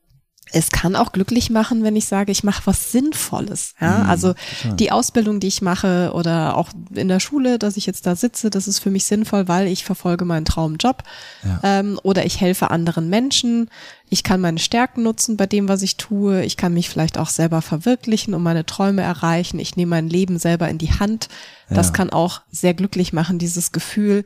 es 0.52 0.70
kann 0.70 0.96
auch 0.96 1.12
glücklich 1.12 1.50
machen, 1.50 1.82
wenn 1.82 1.96
ich 1.96 2.06
sage, 2.06 2.32
ich 2.32 2.44
mache 2.44 2.62
was 2.66 2.92
Sinnvolles. 2.92 3.74
Ja, 3.80 3.98
mhm, 3.98 4.10
also 4.10 4.34
die 4.78 4.90
Ausbildung, 4.90 5.40
die 5.40 5.48
ich 5.48 5.62
mache 5.62 6.12
oder 6.14 6.56
auch 6.56 6.70
in 6.94 7.08
der 7.08 7.20
Schule, 7.20 7.58
dass 7.58 7.76
ich 7.76 7.86
jetzt 7.86 8.06
da 8.06 8.16
sitze, 8.16 8.50
das 8.50 8.68
ist 8.68 8.78
für 8.78 8.90
mich 8.90 9.04
sinnvoll, 9.04 9.48
weil 9.48 9.66
ich 9.66 9.84
verfolge 9.84 10.24
meinen 10.24 10.44
Traumjob 10.44 11.02
ja. 11.44 11.60
ähm, 11.62 12.00
oder 12.02 12.24
ich 12.24 12.40
helfe 12.40 12.70
anderen 12.70 13.08
Menschen. 13.08 13.70
Ich 14.10 14.22
kann 14.22 14.40
meine 14.40 14.58
Stärken 14.58 15.02
nutzen 15.02 15.36
bei 15.36 15.46
dem, 15.46 15.68
was 15.68 15.82
ich 15.82 15.96
tue. 15.96 16.42
Ich 16.44 16.56
kann 16.56 16.72
mich 16.72 16.88
vielleicht 16.88 17.18
auch 17.18 17.28
selber 17.28 17.60
verwirklichen 17.60 18.32
und 18.34 18.42
meine 18.42 18.64
Träume 18.64 19.02
erreichen. 19.02 19.58
Ich 19.58 19.76
nehme 19.76 19.90
mein 19.90 20.08
Leben 20.08 20.38
selber 20.38 20.68
in 20.68 20.78
die 20.78 20.92
Hand. 20.92 21.28
Das 21.68 21.88
ja. 21.88 21.92
kann 21.92 22.10
auch 22.10 22.40
sehr 22.50 22.72
glücklich 22.72 23.12
machen, 23.12 23.38
dieses 23.38 23.72
Gefühl, 23.72 24.24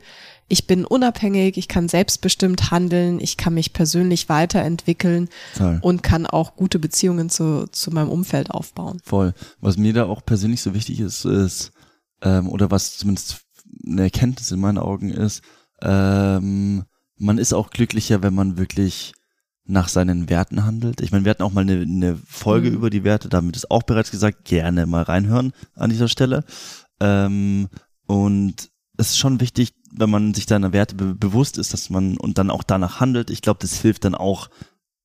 ich 0.53 0.67
bin 0.67 0.85
unabhängig, 0.85 1.57
ich 1.57 1.67
kann 1.67 1.89
selbstbestimmt 1.89 2.69
handeln, 2.69 3.19
ich 3.19 3.37
kann 3.37 3.55
mich 3.55 3.73
persönlich 3.73 4.29
weiterentwickeln 4.29 5.27
Toll. 5.57 5.79
und 5.81 6.03
kann 6.03 6.27
auch 6.27 6.55
gute 6.55 6.77
Beziehungen 6.77 7.31
zu, 7.31 7.65
zu 7.71 7.89
meinem 7.89 8.09
Umfeld 8.09 8.51
aufbauen. 8.51 8.99
Voll. 9.03 9.33
Was 9.61 9.77
mir 9.77 9.93
da 9.93 10.05
auch 10.05 10.23
persönlich 10.23 10.61
so 10.61 10.75
wichtig 10.75 10.99
ist, 10.99 11.25
ist, 11.25 11.71
ähm, 12.21 12.47
oder 12.47 12.69
was 12.69 12.97
zumindest 12.97 13.41
eine 13.83 14.03
Erkenntnis 14.03 14.51
in 14.51 14.59
meinen 14.59 14.77
Augen 14.77 15.09
ist, 15.09 15.41
ähm, 15.81 16.83
man 17.17 17.39
ist 17.39 17.53
auch 17.53 17.71
glücklicher, 17.71 18.21
wenn 18.21 18.35
man 18.35 18.55
wirklich 18.55 19.13
nach 19.65 19.87
seinen 19.87 20.29
Werten 20.29 20.65
handelt. 20.65 21.01
Ich 21.01 21.11
meine, 21.11 21.25
wir 21.25 21.31
hatten 21.31 21.41
auch 21.41 21.53
mal 21.53 21.61
eine, 21.61 21.81
eine 21.81 22.15
Folge 22.27 22.69
mhm. 22.69 22.75
über 22.75 22.91
die 22.91 23.03
Werte, 23.03 23.27
damit 23.27 23.55
ist 23.55 23.71
auch 23.71 23.81
bereits 23.81 24.11
gesagt, 24.11 24.45
gerne 24.45 24.85
mal 24.85 25.01
reinhören 25.01 25.51
an 25.73 25.89
dieser 25.89 26.09
Stelle. 26.09 26.43
Ähm, 26.99 27.69
und 28.05 28.69
es 28.97 29.09
ist 29.09 29.17
schon 29.17 29.39
wichtig, 29.39 29.73
wenn 29.95 30.09
man 30.09 30.33
sich 30.33 30.45
seiner 30.47 30.73
Werte 30.73 30.95
be 30.95 31.13
bewusst 31.13 31.57
ist, 31.57 31.73
dass 31.73 31.89
man 31.89 32.17
und 32.17 32.37
dann 32.37 32.49
auch 32.49 32.63
danach 32.63 32.99
handelt. 32.99 33.29
Ich 33.29 33.41
glaube, 33.41 33.59
das 33.61 33.79
hilft 33.79 34.05
dann 34.05 34.15
auch 34.15 34.49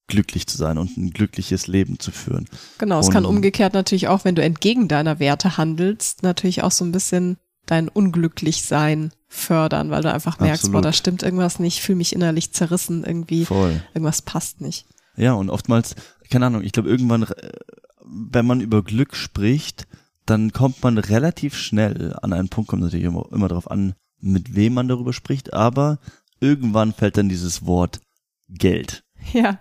glücklich 0.06 0.46
zu 0.46 0.56
sein 0.56 0.78
und 0.78 0.96
ein 0.96 1.10
glückliches 1.10 1.66
Leben 1.66 1.98
zu 1.98 2.10
führen. 2.10 2.48
Genau, 2.78 2.98
es 2.98 3.10
kann 3.10 3.26
umgekehrt 3.26 3.74
natürlich 3.74 4.08
auch, 4.08 4.24
wenn 4.24 4.34
du 4.34 4.42
entgegen 4.42 4.88
deiner 4.88 5.18
Werte 5.18 5.58
handelst, 5.58 6.22
natürlich 6.22 6.62
auch 6.62 6.70
so 6.70 6.84
ein 6.84 6.92
bisschen 6.92 7.36
dein 7.66 7.88
Unglücklichsein 7.88 9.12
fördern, 9.28 9.90
weil 9.90 10.02
du 10.02 10.12
einfach 10.12 10.40
merkst, 10.40 10.64
Absolut. 10.64 10.72
boah, 10.72 10.82
da 10.82 10.92
stimmt 10.94 11.22
irgendwas 11.22 11.58
nicht, 11.58 11.82
fühle 11.82 11.96
mich 11.96 12.14
innerlich 12.14 12.52
zerrissen 12.52 13.04
irgendwie, 13.04 13.44
Voll. 13.44 13.82
irgendwas 13.92 14.22
passt 14.22 14.62
nicht. 14.62 14.86
Ja, 15.16 15.34
und 15.34 15.50
oftmals, 15.50 15.94
keine 16.30 16.46
Ahnung, 16.46 16.62
ich 16.62 16.72
glaube 16.72 16.88
irgendwann, 16.88 17.24
äh, 17.24 17.52
wenn 18.04 18.46
man 18.46 18.62
über 18.62 18.82
Glück 18.82 19.14
spricht, 19.14 19.86
dann 20.24 20.52
kommt 20.52 20.82
man 20.82 20.96
relativ 20.96 21.54
schnell 21.56 22.16
an 22.22 22.32
einen 22.32 22.48
Punkt, 22.48 22.70
kommt 22.70 22.82
natürlich 22.82 23.04
immer, 23.04 23.26
immer 23.30 23.48
darauf 23.48 23.70
an, 23.70 23.94
mit 24.20 24.54
wem 24.54 24.74
man 24.74 24.88
darüber 24.88 25.12
spricht, 25.12 25.52
aber 25.52 25.98
irgendwann 26.40 26.92
fällt 26.92 27.16
dann 27.16 27.28
dieses 27.28 27.66
Wort 27.66 28.00
Geld. 28.48 29.04
Ja, 29.32 29.60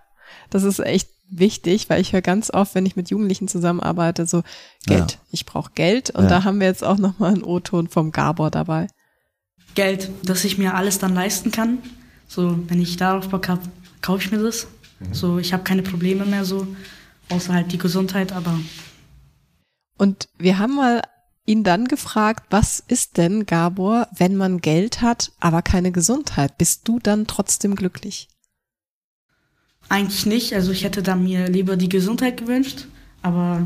das 0.50 0.64
ist 0.64 0.80
echt 0.80 1.10
wichtig, 1.30 1.90
weil 1.90 2.00
ich 2.00 2.14
höre 2.14 2.22
ganz 2.22 2.52
oft, 2.52 2.74
wenn 2.76 2.86
ich 2.86 2.96
mit 2.96 3.10
Jugendlichen 3.10 3.48
zusammenarbeite, 3.48 4.26
so 4.26 4.44
Geld, 4.86 5.12
ja. 5.14 5.18
ich 5.32 5.46
brauche 5.46 5.72
Geld 5.74 6.12
und 6.12 6.24
ja. 6.24 6.30
da 6.30 6.44
haben 6.44 6.60
wir 6.60 6.68
jetzt 6.68 6.84
auch 6.84 6.98
nochmal 6.98 7.34
einen 7.34 7.44
O-Ton 7.44 7.90
vom 7.90 8.12
Gabor 8.12 8.50
dabei. 8.50 8.88
Geld, 9.76 10.10
dass 10.24 10.46
ich 10.46 10.58
mir 10.58 10.76
alles 10.76 11.00
dann 11.00 11.14
leisten 11.14 11.52
kann. 11.52 11.80
So, 12.28 12.58
wenn 12.70 12.82
ich 12.82 12.98
darauf 12.98 13.30
Bock 13.30 13.50
habe, 13.50 13.62
kaufe 14.02 14.24
ich 14.24 14.32
mir 14.32 14.42
das. 14.42 14.68
Mhm. 15.00 15.14
So, 15.14 15.38
ich 15.40 15.54
habe 15.54 15.64
keine 15.64 15.82
Probleme 15.82 16.26
mehr 16.26 16.46
so, 16.46 16.68
außer 17.30 17.54
halt 17.54 17.72
die 17.72 17.78
Gesundheit, 17.78 18.32
aber 18.32 18.58
und 19.98 20.30
wir 20.38 20.60
haben 20.60 20.76
mal 20.76 21.02
ihn 21.48 21.64
dann 21.64 21.86
gefragt, 21.86 22.46
was 22.52 22.84
ist 22.88 23.18
denn, 23.18 23.48
Gabor, 23.48 24.08
wenn 24.16 24.36
man 24.36 24.60
Geld 24.60 25.02
hat, 25.02 25.32
aber 25.40 25.64
keine 25.64 25.92
Gesundheit? 25.92 26.58
Bist 26.58 26.88
du 26.88 27.00
dann 27.00 27.26
trotzdem 27.26 27.76
glücklich? 27.76 28.28
Eigentlich 29.90 30.26
nicht. 30.26 30.54
Also 30.54 30.72
ich 30.72 30.84
hätte 30.84 31.02
da 31.02 31.16
mir 31.16 31.48
lieber 31.48 31.78
die 31.78 31.90
Gesundheit 31.90 32.38
gewünscht, 32.38 32.88
aber 33.22 33.66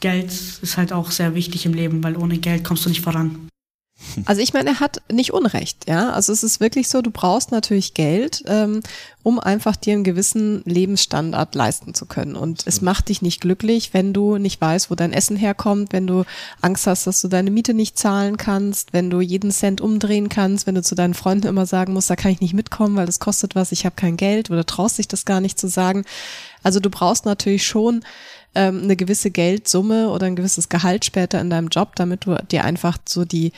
Geld 0.00 0.30
ist 0.30 0.76
halt 0.76 0.92
auch 0.92 1.10
sehr 1.10 1.34
wichtig 1.34 1.66
im 1.66 1.74
Leben, 1.74 2.02
weil 2.02 2.16
ohne 2.16 2.38
Geld 2.38 2.64
kommst 2.64 2.84
du 2.86 2.88
nicht 2.88 3.02
voran. 3.02 3.48
Also 4.26 4.40
ich 4.40 4.52
meine, 4.52 4.70
er 4.70 4.80
hat 4.80 5.02
nicht 5.10 5.32
Unrecht, 5.32 5.88
ja. 5.88 6.10
Also 6.10 6.32
es 6.32 6.42
ist 6.44 6.60
wirklich 6.60 6.88
so, 6.88 7.02
du 7.02 7.10
brauchst 7.10 7.50
natürlich 7.50 7.94
Geld, 7.94 8.44
ähm, 8.46 8.80
um 9.24 9.40
einfach 9.40 9.74
dir 9.74 9.94
einen 9.94 10.04
gewissen 10.04 10.62
Lebensstandard 10.64 11.54
leisten 11.54 11.94
zu 11.94 12.06
können. 12.06 12.36
Und 12.36 12.62
es 12.66 12.80
macht 12.80 13.08
dich 13.08 13.22
nicht 13.22 13.40
glücklich, 13.40 13.92
wenn 13.94 14.12
du 14.12 14.38
nicht 14.38 14.60
weißt, 14.60 14.90
wo 14.90 14.94
dein 14.94 15.12
Essen 15.12 15.36
herkommt, 15.36 15.92
wenn 15.92 16.06
du 16.06 16.24
Angst 16.60 16.86
hast, 16.86 17.06
dass 17.06 17.20
du 17.20 17.28
deine 17.28 17.50
Miete 17.50 17.74
nicht 17.74 17.98
zahlen 17.98 18.36
kannst, 18.36 18.92
wenn 18.92 19.10
du 19.10 19.20
jeden 19.20 19.50
Cent 19.50 19.80
umdrehen 19.80 20.28
kannst, 20.28 20.66
wenn 20.66 20.76
du 20.76 20.82
zu 20.82 20.94
deinen 20.94 21.14
Freunden 21.14 21.48
immer 21.48 21.66
sagen 21.66 21.92
musst, 21.92 22.08
da 22.08 22.16
kann 22.16 22.30
ich 22.30 22.40
nicht 22.40 22.54
mitkommen, 22.54 22.96
weil 22.96 23.06
das 23.06 23.18
kostet 23.20 23.56
was, 23.56 23.72
ich 23.72 23.84
habe 23.84 23.96
kein 23.96 24.16
Geld 24.16 24.50
oder 24.50 24.64
traust 24.64 24.98
dich 24.98 25.08
das 25.08 25.24
gar 25.24 25.40
nicht 25.40 25.58
zu 25.58 25.68
sagen. 25.68 26.04
Also 26.62 26.78
du 26.80 26.88
brauchst 26.88 27.24
natürlich 27.24 27.66
schon 27.66 28.04
ähm, 28.54 28.82
eine 28.84 28.96
gewisse 28.96 29.30
Geldsumme 29.30 30.08
oder 30.08 30.26
ein 30.26 30.36
gewisses 30.36 30.68
Gehalt 30.68 31.04
später 31.04 31.40
in 31.40 31.50
deinem 31.50 31.68
Job, 31.68 31.96
damit 31.96 32.26
du 32.26 32.36
dir 32.50 32.64
einfach 32.64 32.98
so 33.06 33.24
die 33.24 33.52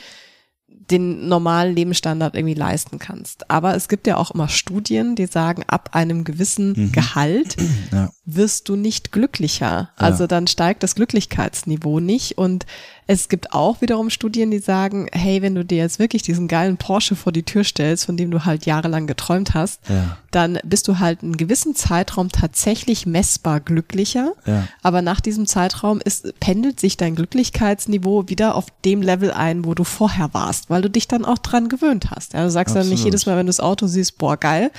den 0.91 1.27
normalen 1.27 1.75
Lebensstandard 1.75 2.35
irgendwie 2.35 2.53
leisten 2.53 2.99
kannst. 2.99 3.49
Aber 3.49 3.75
es 3.75 3.87
gibt 3.87 4.07
ja 4.07 4.17
auch 4.17 4.31
immer 4.31 4.49
Studien, 4.49 5.15
die 5.15 5.25
sagen, 5.25 5.63
ab 5.67 5.89
einem 5.93 6.23
gewissen 6.23 6.73
mhm. 6.75 6.91
Gehalt 6.91 7.55
ja. 7.91 8.11
wirst 8.25 8.69
du 8.69 8.75
nicht 8.75 9.11
glücklicher. 9.11 9.89
Also 9.95 10.23
ja. 10.23 10.27
dann 10.27 10.47
steigt 10.47 10.83
das 10.83 10.95
Glücklichkeitsniveau 10.95 11.99
nicht. 11.99 12.37
Und 12.37 12.65
es 13.07 13.29
gibt 13.29 13.53
auch 13.53 13.81
wiederum 13.81 14.09
Studien, 14.09 14.51
die 14.51 14.59
sagen, 14.59 15.07
hey, 15.11 15.41
wenn 15.41 15.55
du 15.55 15.65
dir 15.65 15.79
jetzt 15.79 15.99
wirklich 15.99 16.21
diesen 16.21 16.47
geilen 16.47 16.77
Porsche 16.77 17.15
vor 17.15 17.31
die 17.31 17.43
Tür 17.43 17.63
stellst, 17.63 18.05
von 18.05 18.17
dem 18.17 18.31
du 18.31 18.45
halt 18.45 18.65
jahrelang 18.65 19.07
geträumt 19.07 19.53
hast, 19.53 19.81
ja. 19.89 20.17
dann 20.31 20.59
bist 20.63 20.87
du 20.87 20.99
halt 20.99 21.23
einen 21.23 21.37
gewissen 21.37 21.75
Zeitraum 21.75 22.29
tatsächlich 22.29 23.05
messbar 23.05 23.59
glücklicher. 23.59 24.33
Ja. 24.45 24.67
Aber 24.81 25.01
nach 25.01 25.19
diesem 25.19 25.45
Zeitraum 25.45 25.99
ist, 26.03 26.39
pendelt 26.39 26.79
sich 26.79 26.97
dein 26.97 27.15
Glücklichkeitsniveau 27.15 28.29
wieder 28.29 28.55
auf 28.55 28.67
dem 28.85 29.01
Level 29.01 29.31
ein, 29.31 29.65
wo 29.65 29.73
du 29.73 29.83
vorher 29.83 30.33
warst, 30.33 30.69
weil 30.69 30.81
du 30.81 30.89
dich 30.89 31.07
dann 31.07 31.25
auch 31.25 31.39
dran 31.39 31.69
gewöhnt 31.69 32.11
hast. 32.11 32.33
Ja, 32.33 32.43
du 32.43 32.51
sagst 32.51 32.75
Absolut. 32.75 32.85
dann 32.85 32.95
nicht 32.95 33.05
jedes 33.05 33.25
Mal, 33.25 33.35
wenn 33.35 33.47
du 33.47 33.49
das 33.49 33.59
Auto 33.59 33.87
siehst, 33.87 34.17
boah, 34.17 34.37
geil, 34.37 34.71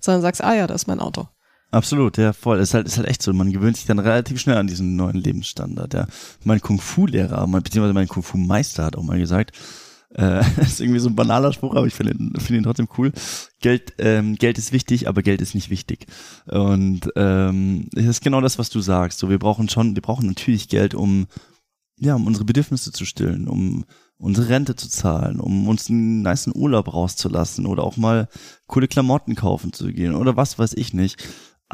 sondern 0.00 0.22
sagst, 0.22 0.42
ah 0.42 0.54
ja, 0.54 0.66
das 0.66 0.82
ist 0.82 0.86
mein 0.86 1.00
Auto. 1.00 1.28
Absolut, 1.70 2.18
ja, 2.18 2.32
voll. 2.32 2.60
Ist 2.60 2.74
halt, 2.74 2.86
ist 2.86 2.98
halt 2.98 3.08
echt 3.08 3.22
so. 3.22 3.32
Man 3.32 3.52
gewöhnt 3.52 3.76
sich 3.76 3.86
dann 3.86 3.98
relativ 3.98 4.40
schnell 4.40 4.56
an 4.56 4.66
diesen 4.66 4.96
neuen 4.96 5.16
Lebensstandard, 5.16 5.94
ja. 5.94 6.06
Mein 6.44 6.60
Kung-Fu-Lehrer, 6.60 7.46
beziehungsweise 7.46 7.94
mein 7.94 8.08
Kung-Fu-Meister 8.08 8.84
hat 8.84 8.96
auch 8.96 9.02
mal 9.02 9.18
gesagt, 9.18 9.52
äh, 10.14 10.40
ist 10.60 10.80
irgendwie 10.80 11.00
so 11.00 11.08
ein 11.08 11.16
banaler 11.16 11.52
Spruch, 11.52 11.74
aber 11.74 11.86
ich 11.86 11.94
finde 11.94 12.12
ihn, 12.12 12.32
find 12.38 12.58
ihn 12.58 12.62
trotzdem 12.62 12.88
cool. 12.96 13.12
Geld, 13.60 13.94
ähm, 13.98 14.36
Geld 14.36 14.58
ist 14.58 14.72
wichtig, 14.72 15.08
aber 15.08 15.22
Geld 15.22 15.40
ist 15.40 15.54
nicht 15.54 15.70
wichtig. 15.70 16.06
Und 16.46 17.10
ähm, 17.16 17.88
das 17.92 18.04
ist 18.04 18.22
genau 18.22 18.40
das, 18.40 18.58
was 18.58 18.70
du 18.70 18.80
sagst. 18.80 19.18
So, 19.18 19.28
wir 19.28 19.38
brauchen 19.38 19.68
schon, 19.68 19.94
wir 19.96 20.02
brauchen 20.02 20.26
natürlich 20.26 20.68
Geld, 20.68 20.94
um 20.94 21.26
ja, 21.98 22.14
um 22.16 22.26
unsere 22.26 22.44
Bedürfnisse 22.44 22.90
zu 22.92 23.04
stillen, 23.04 23.46
um 23.46 23.84
unsere 24.16 24.48
Rente 24.48 24.74
zu 24.74 24.88
zahlen, 24.88 25.40
um 25.40 25.68
uns 25.68 25.88
einen 25.88 26.22
nice 26.22 26.48
Urlaub 26.48 26.92
rauszulassen 26.92 27.66
oder 27.66 27.84
auch 27.84 27.96
mal 27.96 28.28
coole 28.66 28.88
Klamotten 28.88 29.34
kaufen 29.34 29.72
zu 29.72 29.92
gehen 29.92 30.14
oder 30.14 30.36
was 30.36 30.58
weiß 30.58 30.74
ich 30.74 30.92
nicht 30.92 31.22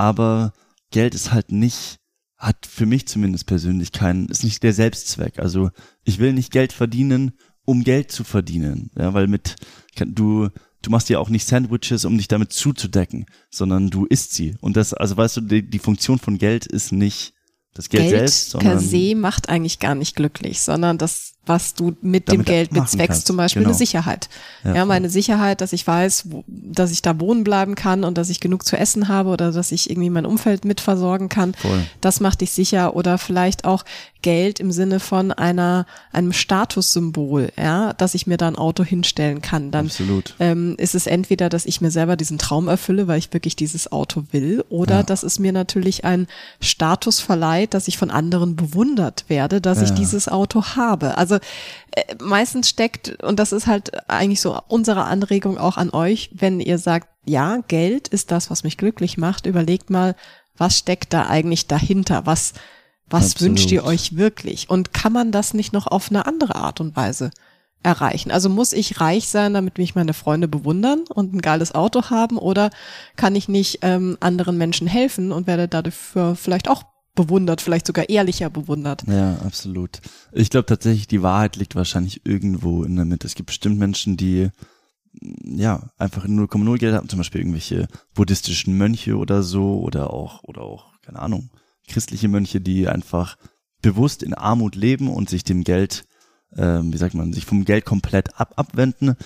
aber 0.00 0.54
Geld 0.90 1.14
ist 1.14 1.30
halt 1.30 1.52
nicht, 1.52 1.98
hat 2.38 2.64
für 2.64 2.86
mich 2.86 3.06
zumindest 3.06 3.44
persönlich 3.44 3.92
keinen, 3.92 4.28
ist 4.28 4.44
nicht 4.44 4.62
der 4.62 4.72
Selbstzweck. 4.72 5.38
Also 5.38 5.68
ich 6.04 6.18
will 6.18 6.32
nicht 6.32 6.50
Geld 6.52 6.72
verdienen, 6.72 7.32
um 7.66 7.84
Geld 7.84 8.10
zu 8.10 8.24
verdienen, 8.24 8.90
ja, 8.96 9.12
weil 9.12 9.26
mit, 9.26 9.56
du, 9.94 10.48
du 10.80 10.90
machst 10.90 11.10
ja 11.10 11.18
auch 11.18 11.28
nicht 11.28 11.46
Sandwiches, 11.46 12.06
um 12.06 12.16
dich 12.16 12.28
damit 12.28 12.50
zuzudecken, 12.50 13.26
sondern 13.50 13.90
du 13.90 14.06
isst 14.06 14.32
sie. 14.32 14.56
Und 14.62 14.78
das, 14.78 14.94
also 14.94 15.18
weißt 15.18 15.36
du, 15.36 15.40
die, 15.42 15.68
die 15.68 15.78
Funktion 15.78 16.18
von 16.18 16.38
Geld 16.38 16.64
ist 16.64 16.92
nicht 16.92 17.34
das 17.74 17.90
Geld, 17.90 18.04
Geld 18.04 18.18
selbst, 18.20 18.50
sondern 18.50 18.78
per 18.78 18.80
se 18.80 19.14
macht 19.14 19.50
eigentlich 19.50 19.80
gar 19.80 19.94
nicht 19.94 20.16
glücklich, 20.16 20.62
sondern 20.62 20.96
das 20.96 21.34
was 21.46 21.74
du 21.74 21.96
mit 22.02 22.30
dem 22.30 22.44
Geld 22.44 22.70
bezweckst, 22.70 23.26
zum 23.26 23.36
Beispiel 23.36 23.62
genau. 23.62 23.70
eine 23.70 23.78
Sicherheit. 23.78 24.28
Ja, 24.62 24.76
ja 24.76 24.84
meine 24.84 25.08
Sicherheit, 25.08 25.60
dass 25.60 25.72
ich 25.72 25.86
weiß, 25.86 26.30
wo, 26.30 26.44
dass 26.46 26.90
ich 26.90 27.02
da 27.02 27.18
wohnen 27.18 27.44
bleiben 27.44 27.74
kann 27.74 28.04
und 28.04 28.18
dass 28.18 28.30
ich 28.30 28.40
genug 28.40 28.64
zu 28.64 28.76
essen 28.76 29.08
habe 29.08 29.30
oder 29.30 29.50
dass 29.50 29.72
ich 29.72 29.90
irgendwie 29.90 30.10
mein 30.10 30.26
Umfeld 30.26 30.64
mitversorgen 30.64 31.28
kann. 31.28 31.54
Voll. 31.54 31.86
Das 32.00 32.20
macht 32.20 32.42
dich 32.42 32.52
sicher 32.52 32.94
oder 32.94 33.18
vielleicht 33.18 33.64
auch 33.64 33.84
Geld 34.22 34.60
im 34.60 34.70
Sinne 34.70 35.00
von 35.00 35.32
einer 35.32 35.86
einem 36.12 36.32
Statussymbol, 36.32 37.52
ja, 37.56 37.94
dass 37.94 38.14
ich 38.14 38.26
mir 38.26 38.36
da 38.36 38.48
ein 38.48 38.56
Auto 38.56 38.84
hinstellen 38.84 39.40
kann. 39.40 39.70
Dann. 39.70 39.86
Ähm, 40.38 40.74
ist 40.76 40.94
es 40.94 41.06
entweder, 41.06 41.48
dass 41.48 41.64
ich 41.64 41.80
mir 41.80 41.90
selber 41.90 42.16
diesen 42.16 42.38
Traum 42.38 42.68
erfülle, 42.68 43.08
weil 43.08 43.18
ich 43.18 43.32
wirklich 43.32 43.56
dieses 43.56 43.90
Auto 43.92 44.24
will, 44.32 44.64
oder 44.68 44.96
ja. 44.96 45.02
dass 45.02 45.22
es 45.22 45.38
mir 45.38 45.52
natürlich 45.52 46.04
ein 46.04 46.26
Status 46.60 47.20
verleiht, 47.20 47.74
dass 47.74 47.88
ich 47.88 47.96
von 47.96 48.10
anderen 48.10 48.56
bewundert 48.56 49.24
werde, 49.28 49.60
dass 49.60 49.78
ja. 49.78 49.84
ich 49.84 49.92
dieses 49.92 50.28
Auto 50.28 50.62
habe. 50.76 51.16
Also 51.16 51.29
äh, 51.36 52.14
meistens 52.20 52.68
steckt, 52.68 53.22
und 53.22 53.38
das 53.38 53.52
ist 53.52 53.66
halt 53.66 54.08
eigentlich 54.08 54.40
so 54.40 54.58
unsere 54.68 55.04
Anregung 55.04 55.58
auch 55.58 55.76
an 55.76 55.90
euch, 55.90 56.30
wenn 56.32 56.60
ihr 56.60 56.78
sagt, 56.78 57.08
ja, 57.24 57.58
Geld 57.68 58.08
ist 58.08 58.30
das, 58.30 58.50
was 58.50 58.64
mich 58.64 58.76
glücklich 58.76 59.18
macht, 59.18 59.46
überlegt 59.46 59.90
mal, 59.90 60.14
was 60.56 60.78
steckt 60.78 61.12
da 61.12 61.26
eigentlich 61.26 61.66
dahinter? 61.66 62.26
Was, 62.26 62.52
was 63.08 63.32
Absolut. 63.32 63.50
wünscht 63.50 63.72
ihr 63.72 63.84
euch 63.84 64.16
wirklich? 64.16 64.68
Und 64.68 64.92
kann 64.92 65.12
man 65.12 65.32
das 65.32 65.54
nicht 65.54 65.72
noch 65.72 65.86
auf 65.86 66.10
eine 66.10 66.26
andere 66.26 66.54
Art 66.54 66.80
und 66.80 66.96
Weise 66.96 67.30
erreichen? 67.82 68.30
Also 68.30 68.48
muss 68.48 68.72
ich 68.72 69.00
reich 69.00 69.28
sein, 69.28 69.54
damit 69.54 69.78
mich 69.78 69.94
meine 69.94 70.12
Freunde 70.12 70.48
bewundern 70.48 71.04
und 71.08 71.34
ein 71.34 71.40
geiles 71.40 71.74
Auto 71.74 72.10
haben? 72.10 72.36
Oder 72.36 72.70
kann 73.16 73.34
ich 73.34 73.48
nicht 73.48 73.78
ähm, 73.82 74.18
anderen 74.20 74.58
Menschen 74.58 74.86
helfen 74.86 75.32
und 75.32 75.46
werde 75.46 75.66
dafür 75.66 76.36
vielleicht 76.36 76.68
auch 76.68 76.84
bewundert, 77.14 77.60
vielleicht 77.60 77.86
sogar 77.86 78.08
ehrlicher 78.08 78.50
bewundert. 78.50 79.04
Ja, 79.06 79.36
absolut. 79.38 80.00
Ich 80.32 80.50
glaube 80.50 80.66
tatsächlich, 80.66 81.08
die 81.08 81.22
Wahrheit 81.22 81.56
liegt 81.56 81.74
wahrscheinlich 81.74 82.24
irgendwo 82.24 82.84
in 82.84 82.96
der 82.96 83.04
Mitte. 83.04 83.26
Es 83.26 83.34
gibt 83.34 83.48
bestimmt 83.48 83.78
Menschen, 83.78 84.16
die 84.16 84.50
ja 85.44 85.90
einfach 85.98 86.26
0,0 86.26 86.78
Geld 86.78 86.94
haben, 86.94 87.08
zum 87.08 87.18
Beispiel 87.18 87.40
irgendwelche 87.40 87.88
buddhistischen 88.14 88.76
Mönche 88.78 89.16
oder 89.16 89.42
so 89.42 89.80
oder 89.80 90.12
auch 90.12 90.44
oder 90.44 90.62
auch 90.62 90.92
keine 91.02 91.18
Ahnung 91.18 91.50
christliche 91.90 92.28
Mönche, 92.28 92.60
die 92.60 92.88
einfach 92.88 93.36
bewusst 93.82 94.22
in 94.22 94.34
Armut 94.34 94.76
leben 94.76 95.08
und 95.08 95.28
sich 95.28 95.44
dem 95.44 95.64
Geld, 95.64 96.04
ähm, 96.56 96.92
wie 96.92 96.96
sagt 96.96 97.14
man, 97.14 97.32
sich 97.32 97.44
vom 97.44 97.64
Geld 97.64 97.84
komplett 97.84 98.40
ab 98.40 98.54
abwenden. 98.56 99.16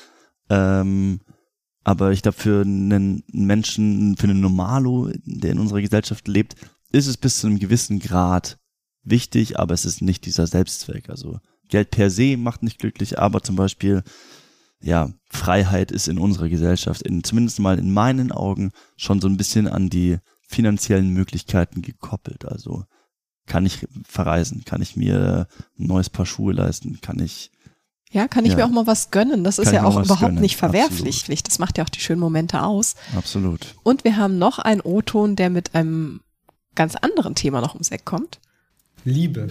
Ähm, 0.50 1.20
aber 1.84 2.12
ich 2.12 2.22
glaube, 2.22 2.38
für 2.38 2.62
einen 2.62 3.22
Menschen, 3.30 4.16
für 4.16 4.24
einen 4.24 4.40
Normalo, 4.40 5.10
der 5.24 5.52
in 5.52 5.58
unserer 5.58 5.82
Gesellschaft 5.82 6.26
lebt, 6.28 6.56
ist 6.94 7.06
es 7.08 7.16
bis 7.16 7.40
zu 7.40 7.48
einem 7.48 7.58
gewissen 7.58 7.98
Grad 7.98 8.58
wichtig, 9.02 9.58
aber 9.58 9.74
es 9.74 9.84
ist 9.84 10.00
nicht 10.00 10.24
dieser 10.26 10.46
Selbstzweck. 10.46 11.10
Also 11.10 11.38
Geld 11.68 11.90
per 11.90 12.10
se 12.10 12.36
macht 12.36 12.62
nicht 12.62 12.78
glücklich, 12.78 13.18
aber 13.18 13.42
zum 13.42 13.56
Beispiel, 13.56 14.02
ja, 14.80 15.10
Freiheit 15.28 15.90
ist 15.90 16.08
in 16.08 16.18
unserer 16.18 16.48
Gesellschaft, 16.48 17.02
in, 17.02 17.24
zumindest 17.24 17.58
mal 17.58 17.78
in 17.78 17.92
meinen 17.92 18.32
Augen, 18.32 18.70
schon 18.96 19.20
so 19.20 19.28
ein 19.28 19.36
bisschen 19.36 19.66
an 19.66 19.90
die 19.90 20.18
finanziellen 20.46 21.10
Möglichkeiten 21.10 21.82
gekoppelt. 21.82 22.44
Also 22.44 22.84
kann 23.46 23.66
ich 23.66 23.86
verreisen, 24.06 24.64
kann 24.64 24.80
ich 24.80 24.96
mir 24.96 25.48
ein 25.78 25.86
neues 25.86 26.10
Paar 26.10 26.26
Schuhe 26.26 26.52
leisten, 26.52 27.00
kann 27.00 27.18
ich 27.18 27.50
ja, 28.10 28.28
kann 28.28 28.44
ich 28.44 28.52
ja. 28.52 28.58
mir 28.58 28.66
auch 28.66 28.70
mal 28.70 28.86
was 28.86 29.10
gönnen. 29.10 29.42
Das 29.42 29.58
ist 29.58 29.72
ja 29.72 29.82
auch 29.82 30.00
überhaupt 30.00 30.20
gönnen. 30.20 30.40
nicht 30.40 30.56
verwerflich. 30.56 31.22
Absolut. 31.22 31.48
Das 31.48 31.58
macht 31.58 31.78
ja 31.78 31.84
auch 31.84 31.88
die 31.88 31.98
schönen 31.98 32.20
Momente 32.20 32.62
aus. 32.62 32.94
Absolut. 33.16 33.74
Und 33.82 34.04
wir 34.04 34.16
haben 34.16 34.38
noch 34.38 34.60
einen 34.60 34.80
O-Ton, 34.82 35.34
der 35.34 35.50
mit 35.50 35.74
einem 35.74 36.20
ganz 36.74 36.96
anderen 36.96 37.34
Thema 37.34 37.60
noch 37.60 37.74
ums 37.74 37.90
Eck 37.90 38.04
kommt. 38.04 38.38
Liebe. 39.04 39.48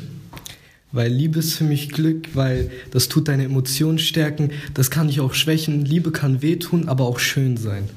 Weil 0.92 1.12
Liebe 1.12 1.40
ist 1.40 1.56
für 1.56 1.64
mich 1.64 1.90
Glück, 1.90 2.36
weil 2.36 2.72
das 2.92 3.10
tut 3.10 3.28
deine 3.28 3.46
Emotionen 3.46 3.98
stärken, 3.98 4.52
das 4.76 4.92
kann 4.92 5.08
dich 5.08 5.22
auch 5.22 5.34
schwächen. 5.34 5.86
Liebe 5.86 6.12
kann 6.12 6.42
wehtun, 6.42 6.88
aber 6.88 7.06
auch 7.06 7.20
schön 7.20 7.58
sein. 7.58 7.90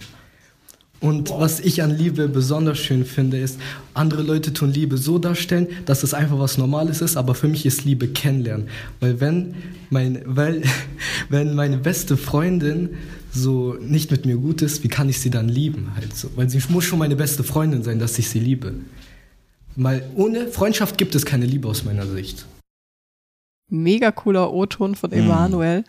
Und 0.99 1.29
was 1.31 1.61
ich 1.61 1.83
an 1.83 1.97
Liebe 1.97 2.27
besonders 2.27 2.79
schön 2.79 3.05
finde, 3.05 3.39
ist, 3.39 3.61
andere 3.93 4.23
Leute 4.23 4.55
tun 4.55 4.73
Liebe 4.73 4.97
so 4.97 5.19
darstellen, 5.19 5.69
dass 5.85 6.03
es 6.03 6.15
einfach 6.15 6.39
was 6.39 6.57
Normales 6.57 7.03
ist, 7.03 7.19
aber 7.19 7.35
für 7.35 7.49
mich 7.49 7.67
ist 7.67 7.85
Liebe 7.85 8.09
kennenlernen. 8.09 8.69
Weil 9.01 9.21
wenn, 9.21 9.55
mein, 9.91 10.23
weil, 10.25 10.63
wenn 11.29 11.55
meine 11.55 11.77
beste 11.77 12.17
Freundin 12.17 12.97
so 13.31 13.77
nicht 13.79 14.11
mit 14.11 14.25
mir 14.25 14.37
gut 14.37 14.63
ist, 14.63 14.85
wie 14.85 14.89
kann 14.89 15.11
ich 15.11 15.21
sie 15.21 15.29
dann 15.29 15.51
lieben? 15.51 15.93
Halt 15.95 16.17
so? 16.17 16.31
Weil 16.35 16.49
sie 16.49 16.63
muss 16.71 16.85
schon 16.85 16.99
meine 16.99 17.17
beste 17.17 17.45
Freundin 17.45 17.83
sein, 17.83 17.99
dass 17.99 18.19
ich 18.19 18.31
sie 18.31 18.41
liebe. 18.41 18.73
Weil 19.77 20.09
ohne 20.15 20.49
Freundschaft 20.49 20.99
gibt 20.99 21.15
es 21.15 21.27
keine 21.27 21.47
Liebe 21.47 21.69
aus 21.69 21.85
meiner 21.85 22.07
Sicht. 22.07 22.47
Mega 23.69 24.11
cooler 24.11 24.53
O-Ton 24.53 24.95
von 24.95 25.11
mhm. 25.11 25.19
Emanuel. 25.19 25.81
Mm. 25.81 25.85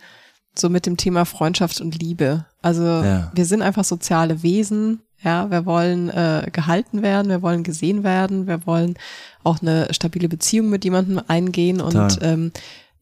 So 0.56 0.68
mit 0.68 0.86
dem 0.86 0.96
Thema 0.96 1.24
Freundschaft 1.24 1.80
und 1.80 2.00
Liebe. 2.00 2.44
Also 2.62 2.82
ja. 2.82 3.30
wir 3.34 3.44
sind 3.44 3.62
einfach 3.62 3.84
soziale 3.84 4.42
Wesen. 4.42 5.00
Ja, 5.22 5.50
wir 5.50 5.66
wollen 5.66 6.10
äh, 6.10 6.48
gehalten 6.52 7.02
werden, 7.02 7.28
wir 7.28 7.42
wollen 7.42 7.64
gesehen 7.64 8.04
werden, 8.04 8.46
wir 8.46 8.66
wollen 8.66 8.94
auch 9.42 9.60
eine 9.60 9.92
stabile 9.92 10.28
Beziehung 10.28 10.70
mit 10.70 10.84
jemandem 10.84 11.20
eingehen 11.26 11.78
Total. 11.78 12.02
und 12.02 12.18
ähm, 12.22 12.52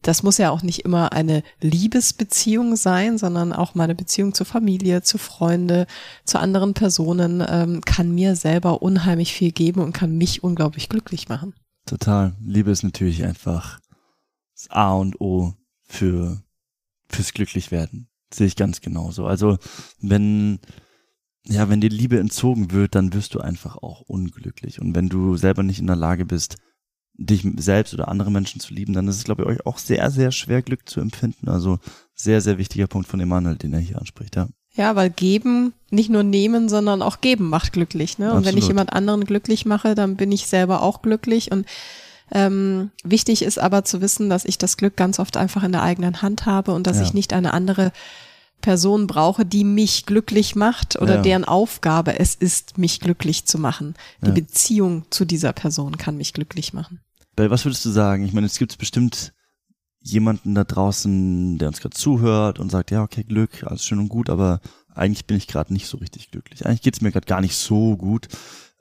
das 0.01 0.23
muss 0.23 0.37
ja 0.37 0.51
auch 0.51 0.61
nicht 0.61 0.85
immer 0.85 1.11
eine 1.11 1.43
Liebesbeziehung 1.61 2.75
sein, 2.75 3.17
sondern 3.17 3.53
auch 3.53 3.75
meine 3.75 3.95
Beziehung 3.95 4.33
zur 4.33 4.45
Familie, 4.45 5.01
zu 5.01 5.17
Freunde, 5.17 5.87
zu 6.25 6.39
anderen 6.39 6.73
Personen 6.73 7.43
ähm, 7.47 7.81
kann 7.81 8.13
mir 8.13 8.35
selber 8.35 8.81
unheimlich 8.81 9.33
viel 9.33 9.51
geben 9.51 9.81
und 9.81 9.93
kann 9.93 10.17
mich 10.17 10.43
unglaublich 10.43 10.89
glücklich 10.89 11.29
machen. 11.29 11.53
Total. 11.85 12.35
Liebe 12.41 12.71
ist 12.71 12.83
natürlich 12.83 13.23
einfach 13.23 13.79
das 14.55 14.69
A 14.69 14.93
und 14.93 15.19
O 15.21 15.53
für 15.83 16.41
fürs 17.09 17.33
Glücklichwerden. 17.33 18.09
Sehe 18.33 18.47
ich 18.47 18.57
ganz 18.57 18.81
genauso. 18.81 19.25
Also 19.25 19.57
wenn 20.01 20.59
ja, 21.49 21.69
wenn 21.69 21.79
dir 21.79 21.89
Liebe 21.89 22.19
entzogen 22.19 22.71
wird, 22.71 22.95
dann 22.95 23.13
wirst 23.13 23.33
du 23.33 23.39
einfach 23.39 23.77
auch 23.77 24.01
unglücklich. 24.01 24.81
Und 24.81 24.95
wenn 24.95 25.07
du 25.07 25.37
selber 25.37 25.63
nicht 25.63 25.79
in 25.79 25.87
der 25.87 25.95
Lage 25.95 26.25
bist, 26.25 26.57
dich 27.17 27.45
selbst 27.57 27.93
oder 27.93 28.07
andere 28.07 28.31
Menschen 28.31 28.61
zu 28.61 28.73
lieben, 28.73 28.93
dann 28.93 29.07
ist 29.07 29.17
es, 29.17 29.23
glaube 29.23 29.43
ich, 29.43 29.49
euch 29.49 29.65
auch 29.65 29.77
sehr, 29.77 30.09
sehr 30.11 30.31
schwer, 30.31 30.61
Glück 30.61 30.87
zu 30.87 30.99
empfinden. 30.99 31.49
Also 31.49 31.79
sehr, 32.13 32.41
sehr 32.41 32.57
wichtiger 32.57 32.87
Punkt 32.87 33.07
von 33.07 33.19
Emanuel, 33.19 33.55
den 33.55 33.73
er 33.73 33.79
hier 33.79 33.99
anspricht, 33.99 34.35
ja. 34.35 34.47
Ja, 34.73 34.95
weil 34.95 35.09
geben, 35.09 35.73
nicht 35.89 36.11
nur 36.11 36.21
nehmen, 36.21 36.69
sondern 36.69 37.01
auch 37.01 37.19
geben 37.19 37.49
macht 37.49 37.73
glücklich. 37.73 38.19
Ne? 38.19 38.31
Und 38.31 38.45
wenn 38.45 38.57
ich 38.57 38.67
jemand 38.67 38.93
anderen 38.93 39.25
glücklich 39.25 39.65
mache, 39.65 39.95
dann 39.95 40.15
bin 40.15 40.31
ich 40.31 40.45
selber 40.45 40.83
auch 40.83 41.01
glücklich. 41.01 41.51
Und 41.51 41.65
ähm, 42.31 42.91
wichtig 43.03 43.41
ist 43.41 43.57
aber 43.57 43.85
zu 43.85 44.01
wissen, 44.01 44.29
dass 44.29 44.45
ich 44.45 44.59
das 44.59 44.77
Glück 44.77 44.95
ganz 44.95 45.17
oft 45.17 45.35
einfach 45.35 45.63
in 45.63 45.71
der 45.71 45.81
eigenen 45.81 46.21
Hand 46.21 46.45
habe 46.45 46.73
und 46.73 46.85
dass 46.85 46.97
ja. 46.97 47.03
ich 47.03 47.15
nicht 47.15 47.33
eine 47.33 47.53
andere 47.53 47.91
Person 48.61 49.07
brauche, 49.07 49.45
die 49.45 49.63
mich 49.63 50.05
glücklich 50.05 50.55
macht 50.55 50.99
oder 51.01 51.15
ja. 51.15 51.21
deren 51.21 51.45
Aufgabe 51.45 52.19
es 52.19 52.35
ist, 52.35 52.77
mich 52.77 52.99
glücklich 52.99 53.45
zu 53.45 53.57
machen. 53.57 53.95
Die 54.21 54.27
ja. 54.27 54.33
Beziehung 54.33 55.05
zu 55.09 55.25
dieser 55.25 55.53
Person 55.53 55.97
kann 55.97 56.17
mich 56.17 56.33
glücklich 56.33 56.73
machen. 56.73 56.99
Bell, 57.37 57.51
was 57.51 57.63
würdest 57.63 57.85
du 57.85 57.91
sagen? 57.91 58.25
Ich 58.25 58.33
meine, 58.33 58.47
es 58.47 58.57
gibt 58.57 58.77
bestimmt 58.79 59.31
jemanden 60.01 60.55
da 60.55 60.63
draußen, 60.63 61.59
der 61.59 61.67
uns 61.67 61.79
gerade 61.79 61.95
zuhört 61.95 62.59
und 62.59 62.71
sagt, 62.71 62.91
ja, 62.91 63.03
okay, 63.03 63.23
Glück, 63.23 63.63
alles 63.63 63.85
schön 63.85 63.99
und 63.99 64.09
gut, 64.09 64.29
aber 64.29 64.59
eigentlich 64.93 65.25
bin 65.27 65.37
ich 65.37 65.47
gerade 65.47 65.71
nicht 65.71 65.85
so 65.85 65.97
richtig 65.97 66.31
glücklich. 66.31 66.65
Eigentlich 66.65 66.81
geht 66.81 66.95
es 66.95 67.01
mir 67.01 67.11
gerade 67.11 67.27
gar 67.27 67.41
nicht 67.41 67.55
so 67.55 67.95
gut. 67.95 68.27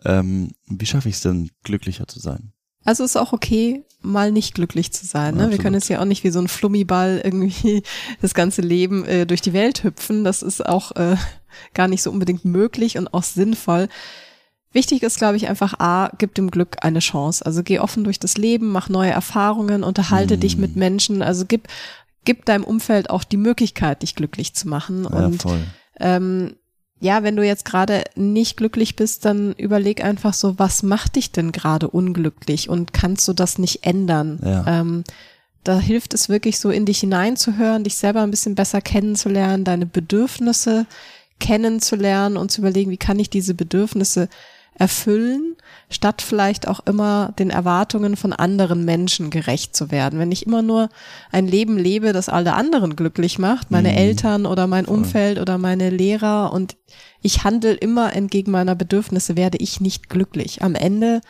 Ähm, 0.04 0.52
wie 0.66 0.86
schaffe 0.86 1.08
ich 1.10 1.16
es 1.16 1.20
denn, 1.20 1.50
glücklicher 1.64 2.08
zu 2.08 2.18
sein? 2.18 2.52
Also 2.82 3.04
ist 3.04 3.16
auch 3.16 3.34
okay, 3.34 3.84
mal 4.00 4.32
nicht 4.32 4.54
glücklich 4.54 4.90
zu 4.90 5.04
sein. 5.04 5.34
Ne? 5.34 5.50
Wir 5.50 5.58
können 5.58 5.74
es 5.74 5.88
ja 5.88 6.00
auch 6.00 6.06
nicht 6.06 6.24
wie 6.24 6.30
so 6.30 6.38
ein 6.38 6.48
Flummiball 6.48 7.20
irgendwie 7.22 7.82
das 8.22 8.32
ganze 8.32 8.62
Leben 8.62 9.04
äh, 9.04 9.26
durch 9.26 9.42
die 9.42 9.52
Welt 9.52 9.84
hüpfen. 9.84 10.24
Das 10.24 10.42
ist 10.42 10.64
auch 10.64 10.92
äh, 10.92 11.16
gar 11.74 11.88
nicht 11.88 12.02
so 12.02 12.10
unbedingt 12.10 12.46
möglich 12.46 12.96
und 12.96 13.12
auch 13.12 13.24
sinnvoll. 13.24 13.88
Wichtig 14.72 15.02
ist, 15.02 15.18
glaube 15.18 15.36
ich, 15.36 15.48
einfach 15.48 15.80
A, 15.80 16.10
gib 16.18 16.34
dem 16.34 16.50
Glück 16.50 16.76
eine 16.82 16.98
Chance. 16.98 17.44
Also 17.44 17.62
geh 17.62 17.78
offen 17.78 18.04
durch 18.04 18.18
das 18.18 18.36
Leben, 18.36 18.70
mach 18.70 18.88
neue 18.88 19.10
Erfahrungen, 19.10 19.82
unterhalte 19.82 20.36
mm. 20.36 20.40
dich 20.40 20.56
mit 20.58 20.76
Menschen. 20.76 21.22
Also 21.22 21.44
gib, 21.46 21.68
gib 22.24 22.44
deinem 22.44 22.64
Umfeld 22.64 23.08
auch 23.08 23.24
die 23.24 23.38
Möglichkeit, 23.38 24.02
dich 24.02 24.14
glücklich 24.14 24.54
zu 24.54 24.68
machen. 24.68 25.04
Ja, 25.04 25.26
und 25.26 25.42
voll. 25.42 25.62
Ähm, 25.98 26.56
ja, 27.00 27.22
wenn 27.22 27.36
du 27.36 27.44
jetzt 27.44 27.64
gerade 27.64 28.04
nicht 28.14 28.56
glücklich 28.56 28.96
bist, 28.96 29.24
dann 29.24 29.52
überleg 29.54 30.02
einfach 30.02 30.34
so, 30.34 30.58
was 30.58 30.82
macht 30.82 31.16
dich 31.16 31.30
denn 31.30 31.52
gerade 31.52 31.88
unglücklich 31.88 32.68
und 32.68 32.92
kannst 32.92 33.28
du 33.28 33.32
das 33.32 33.58
nicht 33.58 33.84
ändern? 33.84 34.40
Ja. 34.42 34.64
Ähm, 34.66 35.04
da 35.62 35.78
hilft 35.78 36.14
es 36.14 36.28
wirklich 36.28 36.58
so 36.58 36.70
in 36.70 36.86
dich 36.86 37.00
hineinzuhören, 37.00 37.84
dich 37.84 37.96
selber 37.96 38.22
ein 38.22 38.30
bisschen 38.30 38.54
besser 38.54 38.80
kennenzulernen, 38.80 39.64
deine 39.64 39.84
Bedürfnisse 39.84 40.86
kennenzulernen 41.38 42.36
und 42.36 42.50
zu 42.50 42.60
überlegen, 42.60 42.90
wie 42.90 42.96
kann 42.96 43.18
ich 43.18 43.28
diese 43.28 43.52
Bedürfnisse 43.52 44.28
erfüllen, 44.78 45.56
statt 45.88 46.20
vielleicht 46.20 46.68
auch 46.68 46.80
immer 46.80 47.32
den 47.38 47.50
Erwartungen 47.50 48.16
von 48.16 48.32
anderen 48.32 48.84
Menschen 48.84 49.30
gerecht 49.30 49.74
zu 49.74 49.90
werden. 49.90 50.18
Wenn 50.18 50.32
ich 50.32 50.46
immer 50.46 50.60
nur 50.60 50.90
ein 51.32 51.46
Leben 51.46 51.78
lebe, 51.78 52.12
das 52.12 52.28
alle 52.28 52.52
anderen 52.52 52.94
glücklich 52.94 53.38
macht, 53.38 53.70
meine 53.70 53.90
mhm. 53.92 53.96
Eltern 53.96 54.46
oder 54.46 54.66
mein. 54.66 54.86
Umfeld 54.86 55.38
oder 55.38 55.58
meine 55.58 55.90
Lehrer 55.90 56.52
und 56.52 56.76
ich 57.20 57.44
handle 57.44 57.72
immer 57.72 58.14
entgegen 58.14 58.52
meiner 58.52 58.74
Bedürfnisse, 58.74 59.36
werde 59.36 59.58
ich 59.58 59.80
nicht 59.80 60.08
glücklich. 60.08 60.62
Am 60.62 60.74
Ende 60.74 61.20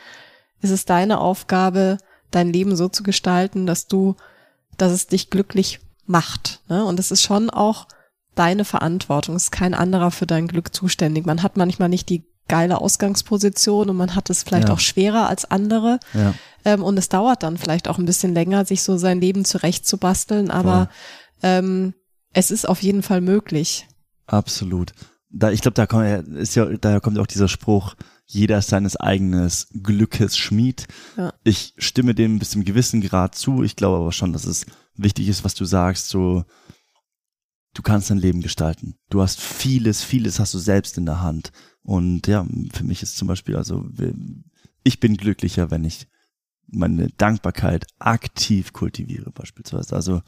ist 0.61 0.71
es 0.71 0.85
deine 0.85 1.21
Aufgabe, 1.21 1.99
dein 2.31 2.53
Leben 2.53 2.77
so 2.77 2.89
zu 2.89 3.03
gestalten, 3.03 3.67
dass 3.67 3.87
du, 3.87 4.17
dass 4.77 4.93
es 4.93 5.07
dich 5.07 5.31
glücklich 5.31 5.81
macht. 6.05 6.61
Ne? 6.69 6.85
Und 6.85 6.99
es 7.01 7.11
ist 7.11 7.23
schon 7.23 7.49
auch 7.49 7.87
deine 8.35 8.65
Verantwortung. 8.65 9.37
Es 9.37 9.45
ist 9.45 9.53
kein 9.53 9.75
anderer 9.75 10.11
für 10.11 10.27
dein 10.27 10.49
Glück 10.49 10.75
zuständig. 10.75 11.25
Man 11.25 11.43
hat 11.43 11.57
manchmal 11.57 11.89
nicht 11.89 12.09
die 12.09 12.27
geile 12.49 12.81
Ausgangsposition 12.81 13.91
und 13.91 13.97
man 13.97 14.15
hat 14.15 14.31
es 14.31 14.43
vielleicht 14.43 14.69
ja. 14.69 14.75
auch 14.75 14.81
schwerer 14.81 15.29
als 15.29 15.51
andere. 15.51 15.99
Ja. 16.15 16.35
Ähm, 16.65 16.83
und 16.83 16.99
es 16.99 17.09
dauert 17.09 17.43
dann 17.43 17.59
vielleicht 17.59 17.89
auch 17.89 17.99
ein 17.99 18.07
bisschen 18.07 18.35
länger, 18.35 18.65
sich 18.65 18.83
so 18.83 18.97
sein 18.97 19.21
Leben 19.21 19.45
zurechtzubasteln, 19.45 20.51
aber 20.51 20.89
ähm, 21.43 21.95
es 22.33 22.51
ist 22.51 22.69
auf 22.69 22.83
jeden 22.83 23.03
Fall 23.03 23.21
möglich. 23.21 23.89
Absolut. 24.27 24.93
Da, 25.31 25.51
ich 25.51 25.61
glaube, 25.61 25.75
da 25.75 25.87
kommt, 25.87 26.07
ist 26.37 26.55
ja, 26.55 26.65
daher 26.65 27.01
kommt 27.01 27.19
auch 27.19 27.27
dieser 27.27 27.49
Spruch, 27.49 27.95
jeder 28.27 28.59
ist 28.59 28.69
seines 28.69 28.97
eigenes 28.97 29.69
Glückes 29.83 30.37
Schmied. 30.37 30.87
Ja. 31.17 31.33
Ich 31.45 31.75
stimme 31.79 32.15
dem 32.15 32.39
bis 32.39 32.51
zum 32.51 32.65
gewissen 32.65 33.01
Grad 33.01 33.35
zu. 33.35 33.63
Ich 33.63 33.77
glaube 33.77 33.99
aber 33.99 34.13
schon, 34.13 34.33
dass 34.33 34.45
es 34.45 34.67
wichtig 34.97 35.29
ist, 35.29 35.45
was 35.45 35.55
du 35.55 35.65
sagst, 35.65 36.09
so, 36.09 36.45
du 37.77 37.83
kannst 37.83 38.11
dein 38.11 38.19
Leben 38.19 38.41
gestalten. 38.41 38.97
Du 39.11 39.21
hast 39.21 39.41
vieles, 39.41 40.03
vieles 40.03 40.41
hast 40.41 40.55
du 40.55 40.59
selbst 40.59 40.97
in 40.97 41.05
der 41.05 41.21
Hand. 41.21 41.53
Und 41.83 42.27
ja, 42.27 42.47
für 42.73 42.85
mich 42.85 43.03
ist 43.03 43.17
zum 43.17 43.29
Beispiel, 43.29 43.55
also 43.55 43.87
ich 44.83 44.99
bin 44.99 45.17
glücklicher, 45.17 45.71
wenn 45.71 45.85
ich 45.85 46.09
meine 46.69 47.09
Dankbarkeit 47.19 47.87
aktiv 47.99 48.73
kultiviere 48.73 49.31
beispielsweise. 49.31 49.95
Also 49.95 50.23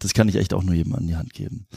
das 0.00 0.12
kann 0.12 0.28
ich 0.28 0.36
echt 0.36 0.52
auch 0.52 0.64
nur 0.64 0.74
jedem 0.74 0.94
an 0.94 1.06
die 1.06 1.16
Hand 1.16 1.32
geben. 1.32 1.68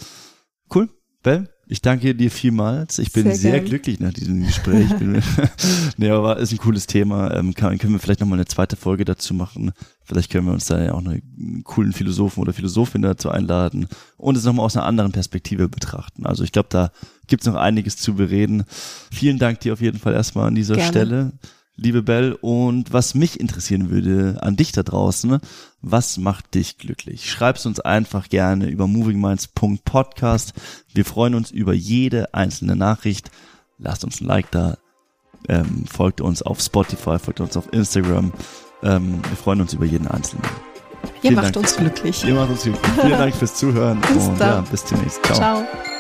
Cool, 0.73 0.89
Bell, 1.23 1.49
ich 1.67 1.81
danke 1.81 2.15
dir 2.15 2.31
vielmals. 2.31 2.99
Ich 2.99 3.11
bin 3.13 3.23
sehr, 3.25 3.35
sehr 3.35 3.59
glücklich 3.61 3.99
nach 3.99 4.11
diesem 4.11 4.45
Gespräch. 4.45 4.89
nee, 5.97 6.09
aber 6.09 6.37
ist 6.37 6.51
ein 6.51 6.57
cooles 6.57 6.87
Thema. 6.87 7.33
Ähm, 7.33 7.53
kann, 7.53 7.77
können 7.77 7.93
wir 7.93 7.99
vielleicht 7.99 8.19
nochmal 8.19 8.39
eine 8.39 8.45
zweite 8.45 8.75
Folge 8.75 9.05
dazu 9.05 9.33
machen. 9.33 9.71
Vielleicht 10.03 10.31
können 10.31 10.47
wir 10.47 10.53
uns 10.53 10.65
da 10.65 10.83
ja 10.83 10.93
auch 10.93 10.97
einen 11.05 11.63
coolen 11.63 11.93
Philosophen 11.93 12.41
oder 12.41 12.53
Philosophin 12.53 13.03
dazu 13.03 13.29
einladen 13.29 13.87
und 14.17 14.35
es 14.35 14.43
nochmal 14.43 14.65
aus 14.65 14.75
einer 14.75 14.85
anderen 14.85 15.11
Perspektive 15.11 15.69
betrachten. 15.69 16.25
Also 16.25 16.43
ich 16.43 16.51
glaube, 16.51 16.69
da 16.69 16.91
gibt's 17.27 17.45
noch 17.45 17.55
einiges 17.55 17.97
zu 17.97 18.15
bereden. 18.15 18.65
Vielen 19.11 19.39
Dank 19.39 19.61
dir 19.61 19.73
auf 19.73 19.81
jeden 19.81 19.99
Fall 19.99 20.13
erstmal 20.13 20.47
an 20.47 20.55
dieser 20.55 20.75
Gerne. 20.75 20.91
Stelle 20.91 21.31
liebe 21.75 22.03
Bell. 22.03 22.37
Und 22.41 22.93
was 22.93 23.15
mich 23.15 23.39
interessieren 23.39 23.89
würde 23.89 24.37
an 24.41 24.55
dich 24.55 24.71
da 24.71 24.83
draußen, 24.83 25.39
was 25.81 26.17
macht 26.17 26.53
dich 26.53 26.77
glücklich? 26.77 27.29
Schreib's 27.29 27.65
uns 27.65 27.79
einfach 27.79 28.29
gerne 28.29 28.67
über 28.69 28.87
movingminds.podcast. 28.87 30.53
Wir 30.93 31.05
freuen 31.05 31.35
uns 31.35 31.51
über 31.51 31.73
jede 31.73 32.33
einzelne 32.33 32.75
Nachricht. 32.75 33.31
Lasst 33.77 34.03
uns 34.03 34.21
ein 34.21 34.25
Like 34.25 34.51
da. 34.51 34.77
Ähm, 35.47 35.85
folgt 35.87 36.21
uns 36.21 36.43
auf 36.43 36.61
Spotify, 36.61 37.17
folgt 37.17 37.39
uns 37.39 37.57
auf 37.57 37.73
Instagram. 37.73 38.31
Ähm, 38.83 39.21
wir 39.27 39.37
freuen 39.37 39.61
uns 39.61 39.73
über 39.73 39.85
jeden 39.85 40.07
einzelnen. 40.07 40.43
Ihr 41.03 41.21
Vielen 41.21 41.35
macht 41.35 41.55
Dank. 41.55 41.57
uns 41.57 41.75
glücklich. 41.75 42.23
Ihr 42.25 42.35
macht 42.35 42.51
uns 42.51 42.63
glücklich. 42.63 42.91
Vielen 43.01 43.11
Dank 43.17 43.35
fürs 43.35 43.55
Zuhören 43.55 43.99
bis 44.01 44.27
und 44.27 44.39
ja, 44.39 44.61
bis 44.61 44.83
demnächst. 44.83 45.23
Ciao. 45.23 45.35
Ciao. 45.35 45.90